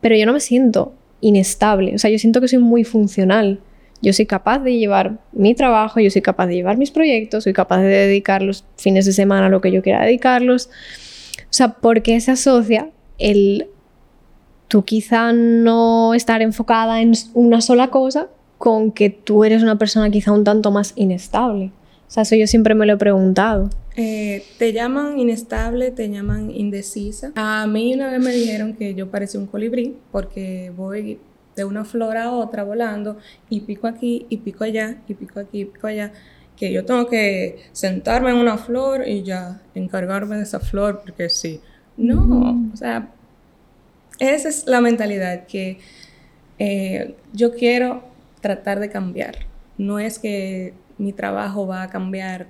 pero 0.00 0.16
yo 0.16 0.26
no 0.26 0.32
me 0.32 0.40
siento 0.40 0.92
inestable. 1.20 1.94
O 1.94 1.98
sea, 1.98 2.10
yo 2.10 2.18
siento 2.18 2.40
que 2.40 2.48
soy 2.48 2.58
muy 2.58 2.82
funcional. 2.82 3.60
Yo 4.02 4.12
soy 4.12 4.26
capaz 4.26 4.58
de 4.58 4.76
llevar 4.76 5.18
mi 5.32 5.54
trabajo, 5.54 6.00
yo 6.00 6.10
soy 6.10 6.20
capaz 6.20 6.48
de 6.48 6.56
llevar 6.56 6.76
mis 6.76 6.90
proyectos, 6.90 7.44
soy 7.44 7.52
capaz 7.52 7.80
de 7.80 7.88
dedicar 7.88 8.42
los 8.42 8.64
fines 8.76 9.06
de 9.06 9.12
semana 9.12 9.46
a 9.46 9.48
lo 9.48 9.60
que 9.60 9.70
yo 9.70 9.82
quiera 9.82 10.04
dedicarlos. 10.04 10.66
O 10.66 11.52
sea, 11.56 11.68
¿por 11.68 12.02
qué 12.02 12.20
se 12.20 12.32
asocia 12.32 12.90
el 13.18 13.68
tú 14.66 14.84
quizá 14.84 15.32
no 15.32 16.12
estar 16.12 16.42
enfocada 16.42 17.00
en 17.00 17.12
una 17.34 17.60
sola 17.60 17.88
cosa 17.88 18.26
con 18.58 18.90
que 18.90 19.10
tú 19.10 19.44
eres 19.44 19.62
una 19.62 19.78
persona 19.78 20.10
quizá 20.10 20.32
un 20.32 20.42
tanto 20.42 20.72
más 20.72 20.92
inestable? 20.96 21.70
O 22.08 22.10
sea, 22.10 22.22
eso 22.22 22.36
yo 22.36 22.46
siempre 22.46 22.74
me 22.74 22.86
lo 22.86 22.94
he 22.94 22.96
preguntado. 22.96 23.70
Eh, 23.96 24.44
te 24.58 24.72
llaman 24.72 25.18
inestable, 25.18 25.90
te 25.90 26.10
llaman 26.10 26.50
indecisa. 26.50 27.32
A 27.36 27.66
mí 27.66 27.94
una 27.94 28.10
vez 28.10 28.20
me 28.20 28.32
dijeron 28.32 28.74
que 28.74 28.94
yo 28.94 29.10
parecía 29.10 29.40
un 29.40 29.46
colibrí 29.46 29.96
porque 30.10 30.72
voy 30.76 31.18
de 31.54 31.64
una 31.64 31.84
flor 31.84 32.16
a 32.16 32.32
otra 32.32 32.64
volando 32.64 33.16
y 33.48 33.60
pico 33.60 33.86
aquí 33.86 34.26
y 34.28 34.38
pico 34.38 34.64
allá 34.64 34.96
y 35.06 35.14
pico 35.14 35.38
aquí 35.38 35.60
y 35.60 35.64
pico 35.66 35.86
allá 35.86 36.12
que 36.56 36.72
yo 36.72 36.84
tengo 36.84 37.06
que 37.06 37.64
sentarme 37.72 38.30
en 38.30 38.36
una 38.36 38.58
flor 38.58 39.06
y 39.06 39.22
ya 39.22 39.60
encargarme 39.74 40.36
de 40.36 40.42
esa 40.42 40.60
flor 40.60 41.00
porque 41.04 41.28
sí. 41.28 41.60
No, 41.96 42.70
o 42.72 42.76
sea, 42.76 43.10
esa 44.18 44.48
es 44.48 44.66
la 44.66 44.80
mentalidad 44.80 45.46
que 45.46 45.78
eh, 46.58 47.14
yo 47.32 47.54
quiero 47.54 48.02
tratar 48.40 48.80
de 48.80 48.90
cambiar. 48.90 49.46
No 49.78 49.98
es 49.98 50.18
que 50.18 50.74
mi 50.98 51.12
trabajo 51.12 51.66
va 51.66 51.82
a 51.82 51.90
cambiar 51.90 52.46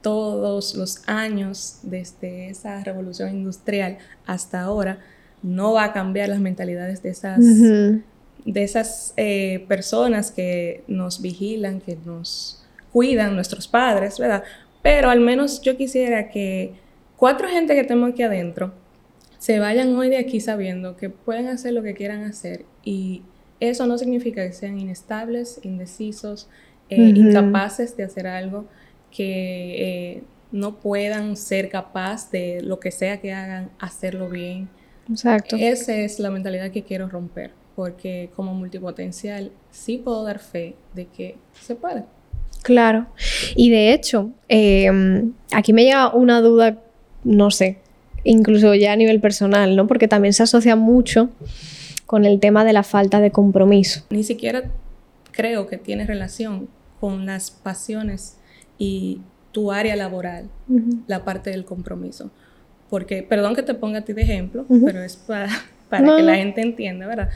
todos 0.00 0.74
los 0.74 1.02
años 1.06 1.80
desde 1.82 2.48
esa 2.48 2.82
revolución 2.84 3.30
industrial 3.30 3.98
hasta 4.26 4.60
ahora. 4.60 4.98
No 5.42 5.72
va 5.72 5.84
a 5.84 5.92
cambiar 5.92 6.28
las 6.28 6.40
mentalidades 6.40 7.02
de 7.02 7.10
esas, 7.10 7.40
de 7.40 8.62
esas 8.62 9.14
eh, 9.16 9.64
personas 9.68 10.30
que 10.30 10.82
nos 10.88 11.20
vigilan, 11.20 11.80
que 11.80 11.96
nos 12.04 12.64
cuidan 12.92 13.34
nuestros 13.34 13.68
padres, 13.68 14.18
¿verdad? 14.18 14.42
Pero 14.82 15.10
al 15.10 15.20
menos 15.20 15.60
yo 15.60 15.76
quisiera 15.76 16.30
que 16.30 16.74
cuatro 17.16 17.48
gente 17.48 17.74
que 17.74 17.84
tenemos 17.84 18.10
aquí 18.10 18.22
adentro 18.22 18.72
se 19.38 19.60
vayan 19.60 19.94
hoy 19.96 20.08
de 20.08 20.18
aquí 20.18 20.40
sabiendo 20.40 20.96
que 20.96 21.10
pueden 21.10 21.46
hacer 21.46 21.72
lo 21.72 21.82
que 21.82 21.94
quieran 21.94 22.24
hacer 22.24 22.64
y 22.84 23.22
eso 23.60 23.86
no 23.86 23.98
significa 23.98 24.44
que 24.46 24.52
sean 24.52 24.78
inestables, 24.78 25.60
indecisos, 25.62 26.48
eh, 26.90 27.12
incapaces 27.14 27.96
de 27.96 28.04
hacer 28.04 28.26
algo, 28.26 28.66
que 29.10 30.14
eh, 30.14 30.22
no 30.52 30.76
puedan 30.76 31.36
ser 31.36 31.68
capaz 31.68 32.30
de 32.30 32.62
lo 32.62 32.80
que 32.80 32.90
sea 32.90 33.20
que 33.20 33.32
hagan, 33.32 33.70
hacerlo 33.78 34.28
bien. 34.28 34.68
Exacto. 35.10 35.56
Esa 35.58 35.94
es 35.94 36.18
la 36.18 36.30
mentalidad 36.30 36.70
que 36.70 36.82
quiero 36.82 37.08
romper, 37.08 37.52
porque 37.76 38.30
como 38.34 38.54
multipotencial 38.54 39.52
sí 39.70 39.98
puedo 39.98 40.24
dar 40.24 40.38
fe 40.38 40.76
de 40.94 41.06
que 41.06 41.36
se 41.60 41.74
puede. 41.74 42.04
Claro. 42.62 43.06
Y 43.54 43.70
de 43.70 43.92
hecho, 43.92 44.30
em, 44.48 45.32
aquí 45.52 45.72
me 45.72 45.84
llega 45.84 46.12
una 46.12 46.40
duda, 46.40 46.78
no 47.24 47.50
sé, 47.50 47.78
incluso 48.24 48.74
ya 48.74 48.92
a 48.92 48.96
nivel 48.96 49.20
personal, 49.20 49.76
¿no? 49.76 49.86
Porque 49.86 50.08
también 50.08 50.34
se 50.34 50.42
asocia 50.42 50.76
mucho 50.76 51.30
con 52.06 52.24
el 52.24 52.40
tema 52.40 52.64
de 52.64 52.72
la 52.72 52.82
falta 52.82 53.20
de 53.20 53.30
compromiso. 53.30 54.02
Ni 54.10 54.22
siquiera 54.22 54.64
creo 55.30 55.66
que 55.66 55.76
tiene 55.76 56.04
relación 56.04 56.68
con 57.00 57.26
las 57.26 57.50
pasiones 57.50 58.36
y 58.78 59.20
tu 59.52 59.72
área 59.72 59.96
laboral, 59.96 60.48
la 61.06 61.24
parte 61.24 61.50
del 61.50 61.64
compromiso. 61.64 62.30
porque, 62.90 63.22
perdón 63.22 63.54
que 63.54 63.62
te 63.62 63.74
ponga 63.74 63.98
a 63.98 64.02
ti 64.02 64.12
de 64.12 64.22
ejemplo, 64.22 64.64
pero 64.84 65.02
es 65.02 65.16
para, 65.26 65.48
para 65.90 66.16
que 66.16 66.22
la 66.22 66.36
gente 66.36 66.60
entienda, 66.62 67.06
¿verdad? 67.06 67.28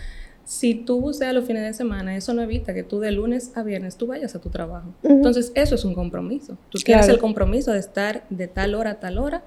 Si 0.45 0.75
tú 0.75 1.01
buceas 1.01 1.33
los 1.33 1.45
fines 1.45 1.63
de 1.63 1.73
semana, 1.73 2.17
eso 2.17 2.35
no 2.35 2.43
evita 2.43 2.75
que 2.75 2.83
tú 2.83 3.01
de 3.01 3.13
lunes 3.13 3.53
a 3.55 3.63
viernes 3.63 3.97
tú 3.97 4.07
vayas 4.09 4.35
a 4.35 4.41
tu 4.41 4.49
trabajo. 4.51 4.93
Entonces, 5.03 5.53
eso 5.55 5.75
es 5.77 5.85
un 5.85 5.95
compromiso. 5.95 6.59
Tú 6.69 6.79
tienes 6.79 7.09
el 7.09 7.19
compromiso 7.19 7.73
de 7.73 7.79
estar 7.79 8.25
de 8.29 8.49
tal 8.49 8.75
hora 8.75 8.93
a 8.93 8.95
tal 9.01 9.19
hora 9.19 9.45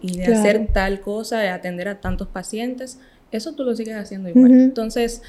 y 0.00 0.16
de 0.16 0.26
hacer 0.26 0.68
tal 0.72 1.00
cosa, 1.00 1.38
de 1.38 1.48
atender 1.48 1.88
a 1.88 2.00
tantos 2.00 2.28
pacientes. 2.28 2.98
Eso 3.30 3.54
tú 3.54 3.64
lo 3.64 3.76
sigues 3.76 3.96
haciendo 3.96 4.30
igual. 4.30 4.52
Entonces, 4.52 5.22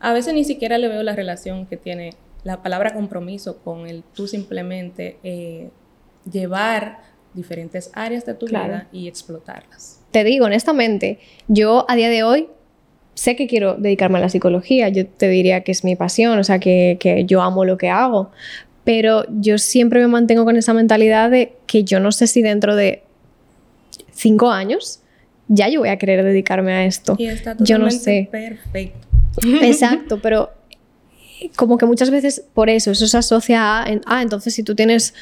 a 0.00 0.12
veces 0.12 0.34
ni 0.34 0.44
siquiera 0.44 0.76
le 0.78 0.88
veo 0.88 1.02
la 1.02 1.14
relación 1.14 1.66
que 1.66 1.76
tiene 1.76 2.14
la 2.48 2.62
palabra 2.62 2.94
compromiso 2.94 3.58
con 3.58 3.86
el 3.86 4.02
tú 4.14 4.26
simplemente 4.26 5.18
eh, 5.22 5.68
llevar 6.30 7.00
diferentes 7.34 7.90
áreas 7.92 8.24
de 8.24 8.32
tu 8.32 8.46
vida 8.46 8.88
y 8.90 9.06
explotarlas. 9.06 10.00
Te 10.12 10.24
digo, 10.24 10.46
honestamente, 10.46 11.18
yo 11.46 11.84
a 11.90 11.94
día 11.94 12.08
de 12.08 12.22
hoy 12.22 12.48
sé 13.12 13.36
que 13.36 13.46
quiero 13.46 13.74
dedicarme 13.74 14.16
a 14.16 14.22
la 14.22 14.30
psicología, 14.30 14.88
yo 14.88 15.06
te 15.06 15.28
diría 15.28 15.62
que 15.62 15.72
es 15.72 15.84
mi 15.84 15.94
pasión, 15.94 16.38
o 16.38 16.44
sea, 16.44 16.58
que, 16.58 17.24
yo 17.26 17.42
amo 17.42 17.66
lo 17.66 17.76
que 17.76 17.90
hago, 17.90 18.30
pero 18.82 19.26
yo 19.28 19.58
siempre 19.58 20.00
me 20.00 20.08
mantengo 20.08 20.46
con 20.46 20.56
esa 20.56 20.72
mentalidad 20.72 21.30
de 21.30 21.52
que 21.66 21.84
yo 21.84 22.00
no 22.00 22.12
sé 22.12 22.26
si 22.26 22.40
dentro 22.40 22.76
de 22.76 23.02
cinco 24.10 24.50
años 24.50 25.02
ya 25.48 25.68
yo 25.68 25.80
voy 25.80 25.90
a 25.90 25.98
querer 25.98 26.24
dedicarme 26.24 26.72
a 26.72 26.86
esto. 26.86 27.14
Y 27.18 27.26
está 27.26 27.56
yo 27.58 27.76
no 27.76 27.90
sé. 27.90 28.28
Perfecto. 28.32 29.06
Exacto, 29.60 30.18
pero 30.22 30.50
como 31.56 31.78
que 31.78 31.86
muchas 31.86 32.10
veces 32.10 32.44
por 32.54 32.70
eso, 32.70 32.90
eso 32.90 33.06
se 33.06 33.18
asocia 33.18 33.80
a, 33.80 33.86
ah, 34.06 34.22
entonces 34.22 34.54
si 34.54 34.62
tú 34.62 34.74
tienes 34.74 35.14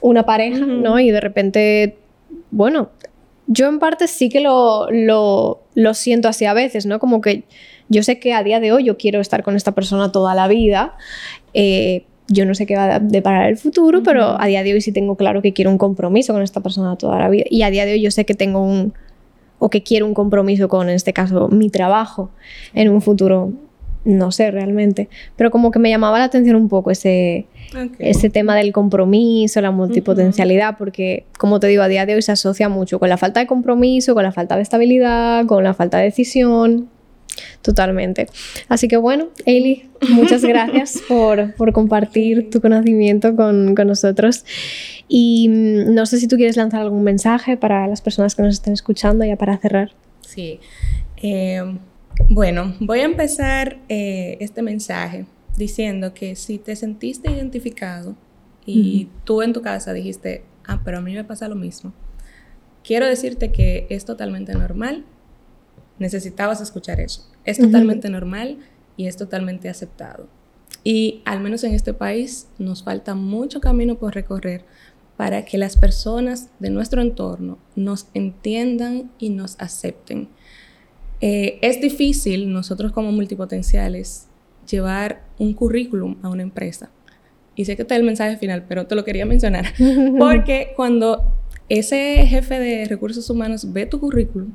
una 0.00 0.24
pareja, 0.24 0.64
¿no? 0.64 0.98
Y 1.00 1.10
de 1.10 1.20
repente, 1.20 1.96
bueno, 2.50 2.90
yo 3.46 3.66
en 3.66 3.78
parte 3.78 4.06
sí 4.08 4.28
que 4.28 4.40
lo, 4.40 4.90
lo, 4.90 5.62
lo, 5.74 5.94
siento 5.94 6.28
así 6.28 6.44
a 6.44 6.52
veces, 6.52 6.86
¿no? 6.86 6.98
Como 6.98 7.20
que 7.20 7.44
yo 7.88 8.02
sé 8.02 8.18
que 8.20 8.34
a 8.34 8.42
día 8.42 8.60
de 8.60 8.72
hoy 8.72 8.84
yo 8.84 8.98
quiero 8.98 9.20
estar 9.20 9.42
con 9.42 9.56
esta 9.56 9.72
persona 9.72 10.12
toda 10.12 10.34
la 10.34 10.46
vida. 10.48 10.94
Eh, 11.54 12.04
yo 12.28 12.44
no 12.44 12.54
sé 12.54 12.66
qué 12.66 12.76
va 12.76 12.96
a 12.96 13.00
deparar 13.00 13.48
el 13.48 13.56
futuro, 13.56 14.02
pero 14.02 14.38
a 14.38 14.46
día 14.46 14.62
de 14.62 14.74
hoy 14.74 14.82
sí 14.82 14.92
tengo 14.92 15.16
claro 15.16 15.40
que 15.40 15.54
quiero 15.54 15.70
un 15.70 15.78
compromiso 15.78 16.34
con 16.34 16.42
esta 16.42 16.60
persona 16.60 16.96
toda 16.96 17.18
la 17.18 17.30
vida. 17.30 17.44
Y 17.48 17.62
a 17.62 17.70
día 17.70 17.86
de 17.86 17.92
hoy 17.92 18.02
yo 18.02 18.10
sé 18.10 18.26
que 18.26 18.34
tengo 18.34 18.60
un, 18.60 18.92
o 19.58 19.70
que 19.70 19.82
quiero 19.82 20.04
un 20.06 20.12
compromiso 20.12 20.68
con, 20.68 20.90
en 20.90 20.94
este 20.94 21.14
caso, 21.14 21.48
mi 21.48 21.70
trabajo 21.70 22.30
en 22.74 22.90
un 22.90 23.00
futuro. 23.00 23.52
No 24.08 24.32
sé 24.32 24.50
realmente, 24.50 25.10
pero 25.36 25.50
como 25.50 25.70
que 25.70 25.78
me 25.78 25.90
llamaba 25.90 26.18
la 26.18 26.24
atención 26.24 26.56
un 26.56 26.70
poco 26.70 26.90
ese, 26.90 27.44
ese 27.98 28.30
tema 28.30 28.56
del 28.56 28.72
compromiso, 28.72 29.60
la 29.60 29.70
multipotencialidad, 29.70 30.78
porque 30.78 31.26
como 31.36 31.60
te 31.60 31.66
digo, 31.66 31.82
a 31.82 31.88
día 31.88 32.06
de 32.06 32.14
hoy 32.14 32.22
se 32.22 32.32
asocia 32.32 32.70
mucho 32.70 32.98
con 32.98 33.10
la 33.10 33.18
falta 33.18 33.40
de 33.40 33.46
compromiso, 33.46 34.14
con 34.14 34.22
la 34.22 34.32
falta 34.32 34.56
de 34.56 34.62
estabilidad, 34.62 35.44
con 35.44 35.62
la 35.62 35.74
falta 35.74 35.98
de 35.98 36.04
decisión. 36.04 36.88
Totalmente. 37.60 38.28
Así 38.70 38.88
que 38.88 38.96
bueno, 38.96 39.28
Ailey, 39.46 39.90
muchas 40.08 40.42
gracias 40.42 41.02
por, 41.06 41.54
por, 41.56 41.74
compartir 41.74 42.48
tu 42.48 42.62
conocimiento 42.62 43.36
con, 43.36 43.74
con, 43.74 43.88
nosotros. 43.88 44.46
Y 45.06 45.50
mm, 45.50 45.92
no 45.92 46.06
sé 46.06 46.18
si 46.18 46.28
tú 46.28 46.36
quieres 46.36 46.56
lanzar 46.56 46.80
algún 46.80 47.04
mensaje 47.04 47.58
para 47.58 47.86
las 47.86 48.00
personas 48.00 48.34
que 48.34 48.42
nos 48.42 48.54
estén 48.54 48.72
escuchando 48.72 49.22
ya 49.26 49.36
para 49.36 49.58
cerrar. 49.58 49.90
Sí. 50.22 50.60
Eh, 51.18 51.62
bueno, 52.28 52.74
voy 52.80 53.00
a 53.00 53.04
empezar 53.04 53.78
eh, 53.88 54.36
este 54.40 54.62
mensaje 54.62 55.26
diciendo 55.56 56.14
que 56.14 56.36
si 56.36 56.58
te 56.58 56.76
sentiste 56.76 57.30
identificado 57.30 58.16
y 58.64 59.08
tú 59.24 59.40
en 59.40 59.54
tu 59.54 59.62
casa 59.62 59.94
dijiste, 59.94 60.44
ah, 60.66 60.82
pero 60.84 60.98
a 60.98 61.00
mí 61.00 61.14
me 61.14 61.24
pasa 61.24 61.48
lo 61.48 61.54
mismo, 61.54 61.94
quiero 62.84 63.06
decirte 63.06 63.50
que 63.50 63.86
es 63.88 64.04
totalmente 64.04 64.52
normal, 64.52 65.04
necesitabas 65.98 66.60
escuchar 66.60 67.00
eso, 67.00 67.22
es 67.44 67.58
totalmente 67.58 68.10
normal 68.10 68.58
y 68.96 69.06
es 69.06 69.16
totalmente 69.16 69.70
aceptado. 69.70 70.28
Y 70.84 71.22
al 71.24 71.40
menos 71.40 71.64
en 71.64 71.74
este 71.74 71.94
país 71.94 72.48
nos 72.58 72.82
falta 72.82 73.14
mucho 73.14 73.60
camino 73.60 73.98
por 73.98 74.14
recorrer 74.14 74.64
para 75.16 75.44
que 75.44 75.58
las 75.58 75.76
personas 75.76 76.48
de 76.60 76.70
nuestro 76.70 77.02
entorno 77.02 77.58
nos 77.74 78.06
entiendan 78.14 79.10
y 79.18 79.30
nos 79.30 79.56
acepten. 79.58 80.28
Eh, 81.20 81.58
es 81.62 81.80
difícil 81.80 82.52
nosotros 82.52 82.92
como 82.92 83.12
multipotenciales 83.12 84.28
llevar 84.68 85.22
un 85.38 85.52
currículum 85.54 86.16
a 86.22 86.28
una 86.28 86.42
empresa. 86.42 86.90
Y 87.54 87.64
sé 87.64 87.74
que 87.74 87.82
está 87.82 87.96
el 87.96 88.04
mensaje 88.04 88.36
final, 88.36 88.64
pero 88.68 88.86
te 88.86 88.94
lo 88.94 89.04
quería 89.04 89.26
mencionar. 89.26 89.66
Porque 90.18 90.72
cuando 90.76 91.32
ese 91.68 92.24
jefe 92.26 92.58
de 92.58 92.84
recursos 92.84 93.28
humanos 93.30 93.72
ve 93.72 93.86
tu 93.86 93.98
currículum, 93.98 94.52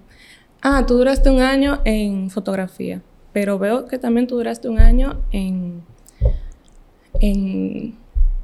ah, 0.61 0.85
tú 0.85 0.95
duraste 0.95 1.29
un 1.29 1.41
año 1.41 1.81
en 1.83 2.29
fotografía, 2.29 3.01
pero 3.33 3.59
veo 3.59 3.85
que 3.87 3.97
también 3.97 4.27
tú 4.27 4.35
duraste 4.37 4.69
un 4.69 4.79
año 4.79 5.21
en, 5.31 5.81
en 7.19 7.95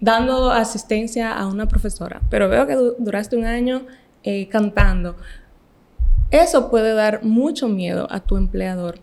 dando 0.02 0.52
asistencia 0.52 1.34
a 1.34 1.48
una 1.48 1.68
profesora, 1.68 2.22
pero 2.30 2.50
veo 2.50 2.68
que 2.68 2.76
duraste 2.76 3.38
un 3.38 3.46
año 3.46 3.86
eh, 4.24 4.48
cantando. 4.50 5.16
Eso 6.32 6.70
puede 6.70 6.94
dar 6.94 7.24
mucho 7.24 7.68
miedo 7.68 8.08
a 8.12 8.20
tu 8.20 8.38
empleador. 8.38 9.00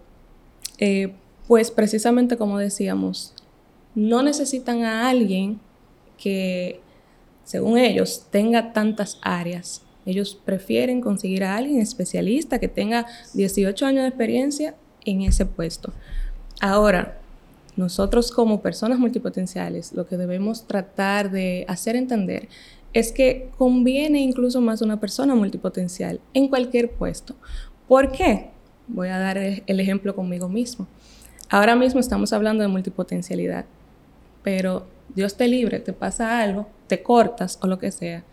Eh, 0.79 1.15
pues 1.49 1.71
precisamente 1.71 2.37
como 2.37 2.59
decíamos, 2.59 3.35
no 3.95 4.23
necesitan 4.23 4.85
a 4.85 5.09
alguien 5.09 5.59
que, 6.19 6.81
según 7.45 7.79
ellos, 7.79 8.27
tenga 8.31 8.73
tantas 8.73 9.19
áreas. 9.23 9.83
Ellos 10.05 10.39
prefieren 10.45 11.01
conseguir 11.01 11.45
a 11.45 11.57
alguien 11.57 11.81
especialista 11.81 12.59
que 12.59 12.69
tenga 12.69 13.07
18 13.35 13.87
años 13.87 14.03
de 14.03 14.09
experiencia 14.09 14.75
en 15.05 15.23
ese 15.23 15.47
puesto. 15.47 15.93
Ahora, 16.61 17.19
nosotros 17.77 18.31
como 18.31 18.63
personas 18.63 18.99
multipotenciales, 18.99 19.93
lo 19.93 20.07
que 20.07 20.17
debemos 20.17 20.67
tratar 20.67 21.31
de 21.31 21.65
hacer 21.69 21.97
entender 21.97 22.49
es 22.97 23.13
que 23.13 23.51
conviene 23.59 24.21
incluso 24.23 24.63
más 24.63 24.81
una 24.81 24.99
persona 24.99 25.35
multipotencial 25.35 26.19
en 26.33 26.49
cualquier 26.49 26.93
puesto. 26.93 27.35
¿Por 27.87 28.11
qué? 28.11 28.49
Voy 28.89 29.09
a 29.09 29.19
dar 29.19 29.37
el 29.37 29.81
ejemplo 29.81 30.17
conmigo 30.17 30.49
mismo. 30.49 30.87
Ahora 31.51 31.77
mismo 31.77 32.01
estamos 32.01 32.33
hablando 32.33 32.63
de 32.63 32.69
multipotencialidad, 32.69 33.67
pero 34.43 34.87
Dios 35.15 35.37
te 35.37 35.47
libre, 35.47 35.79
te 35.81 35.93
pasa 35.93 36.41
algo, 36.41 36.69
te 36.87 37.03
cortas 37.03 37.59
o 37.61 37.67
lo 37.67 37.79
que 37.79 37.91
sea. 37.91 38.25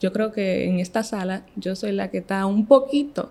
Yo 0.00 0.12
creo 0.12 0.32
que 0.32 0.64
en 0.64 0.80
esta 0.80 1.04
sala 1.04 1.46
yo 1.54 1.76
soy 1.76 1.92
la 1.92 2.10
que 2.10 2.18
está 2.18 2.44
un 2.46 2.66
poquito 2.66 3.30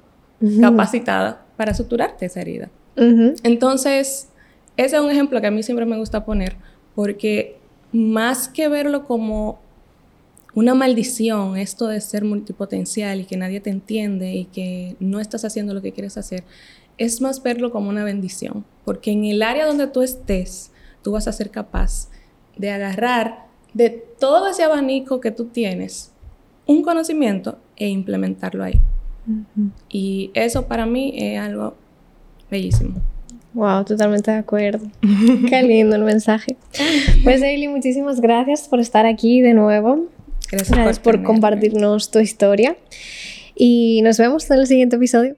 capacitada 0.62 1.46
para 1.58 1.74
suturarte 1.74 2.28
esa 2.28 2.40
herida. 2.40 2.70
Entonces, 2.96 4.30
ese 4.78 4.96
es 4.96 5.02
un 5.02 5.12
ejemplo 5.12 5.42
que 5.42 5.48
a 5.48 5.52
mí 5.52 5.64
siempre 5.64 5.86
me 5.86 5.98
gusta 5.98 6.24
poner 6.24 6.56
porque 6.96 7.58
más 7.92 8.48
que 8.48 8.70
verlo 8.70 9.06
como 9.06 9.60
una 10.54 10.76
maldición, 10.76 11.58
esto 11.58 11.88
de 11.88 12.02
ser 12.02 12.26
multipotencial 12.26 13.22
y 13.22 13.26
que 13.26 13.38
nadie 13.38 13.62
te 13.62 13.70
entiende 13.70 14.34
y 14.34 14.46
que 14.46 14.96
no 15.00 15.20
estás 15.20 15.46
haciendo 15.46 15.74
lo 15.74 15.82
que 15.82 15.94
quieres 15.94 16.18
hacer, 16.18 16.44
es 16.98 17.22
más 17.22 17.42
verlo 17.42 17.72
como 17.72 17.90
una 17.90 18.04
bendición, 18.04 18.66
porque 18.86 19.12
en 19.12 19.26
el 19.26 19.42
área 19.42 19.66
donde 19.66 19.88
tú 19.88 20.02
estés, 20.02 20.72
tú 21.02 21.12
vas 21.12 21.28
a 21.28 21.32
ser 21.32 21.50
capaz 21.50 22.10
de 22.58 22.70
agarrar 22.70 23.48
de 23.74 23.90
todo 23.90 24.50
ese 24.50 24.64
abanico 24.64 25.22
que 25.22 25.32
tú 25.32 25.46
tienes 25.46 26.12
un 26.66 26.84
conocimiento 26.84 27.58
e 27.76 27.88
implementarlo 27.88 28.64
ahí. 28.64 28.80
Y 29.90 30.32
eso 30.34 30.68
para 30.68 30.86
mí 30.86 31.14
es 31.16 31.40
algo 31.40 31.76
bellísimo. 32.50 33.02
Wow, 33.54 33.84
totalmente 33.84 34.32
de 34.32 34.38
acuerdo. 34.38 34.86
Qué 35.50 35.64
lindo 35.64 35.96
el 35.96 36.04
mensaje. 36.04 36.58
Pues, 37.24 37.42
Ailey, 37.44 37.68
muchísimas 37.68 38.22
gracias 38.22 38.68
por 38.68 38.80
estar 38.80 39.06
aquí 39.06 39.42
de 39.42 39.54
nuevo. 39.54 40.08
Gracias, 40.52 41.00
por 41.00 41.24
compartirnos 41.24 42.12
tu 42.12 42.20
historia. 42.20 42.76
Y 43.56 44.02
nos 44.04 44.18
vemos 44.18 44.50
en 44.52 44.60
el 44.60 44.68
siguiente 44.68 44.98
episodio. 44.98 45.36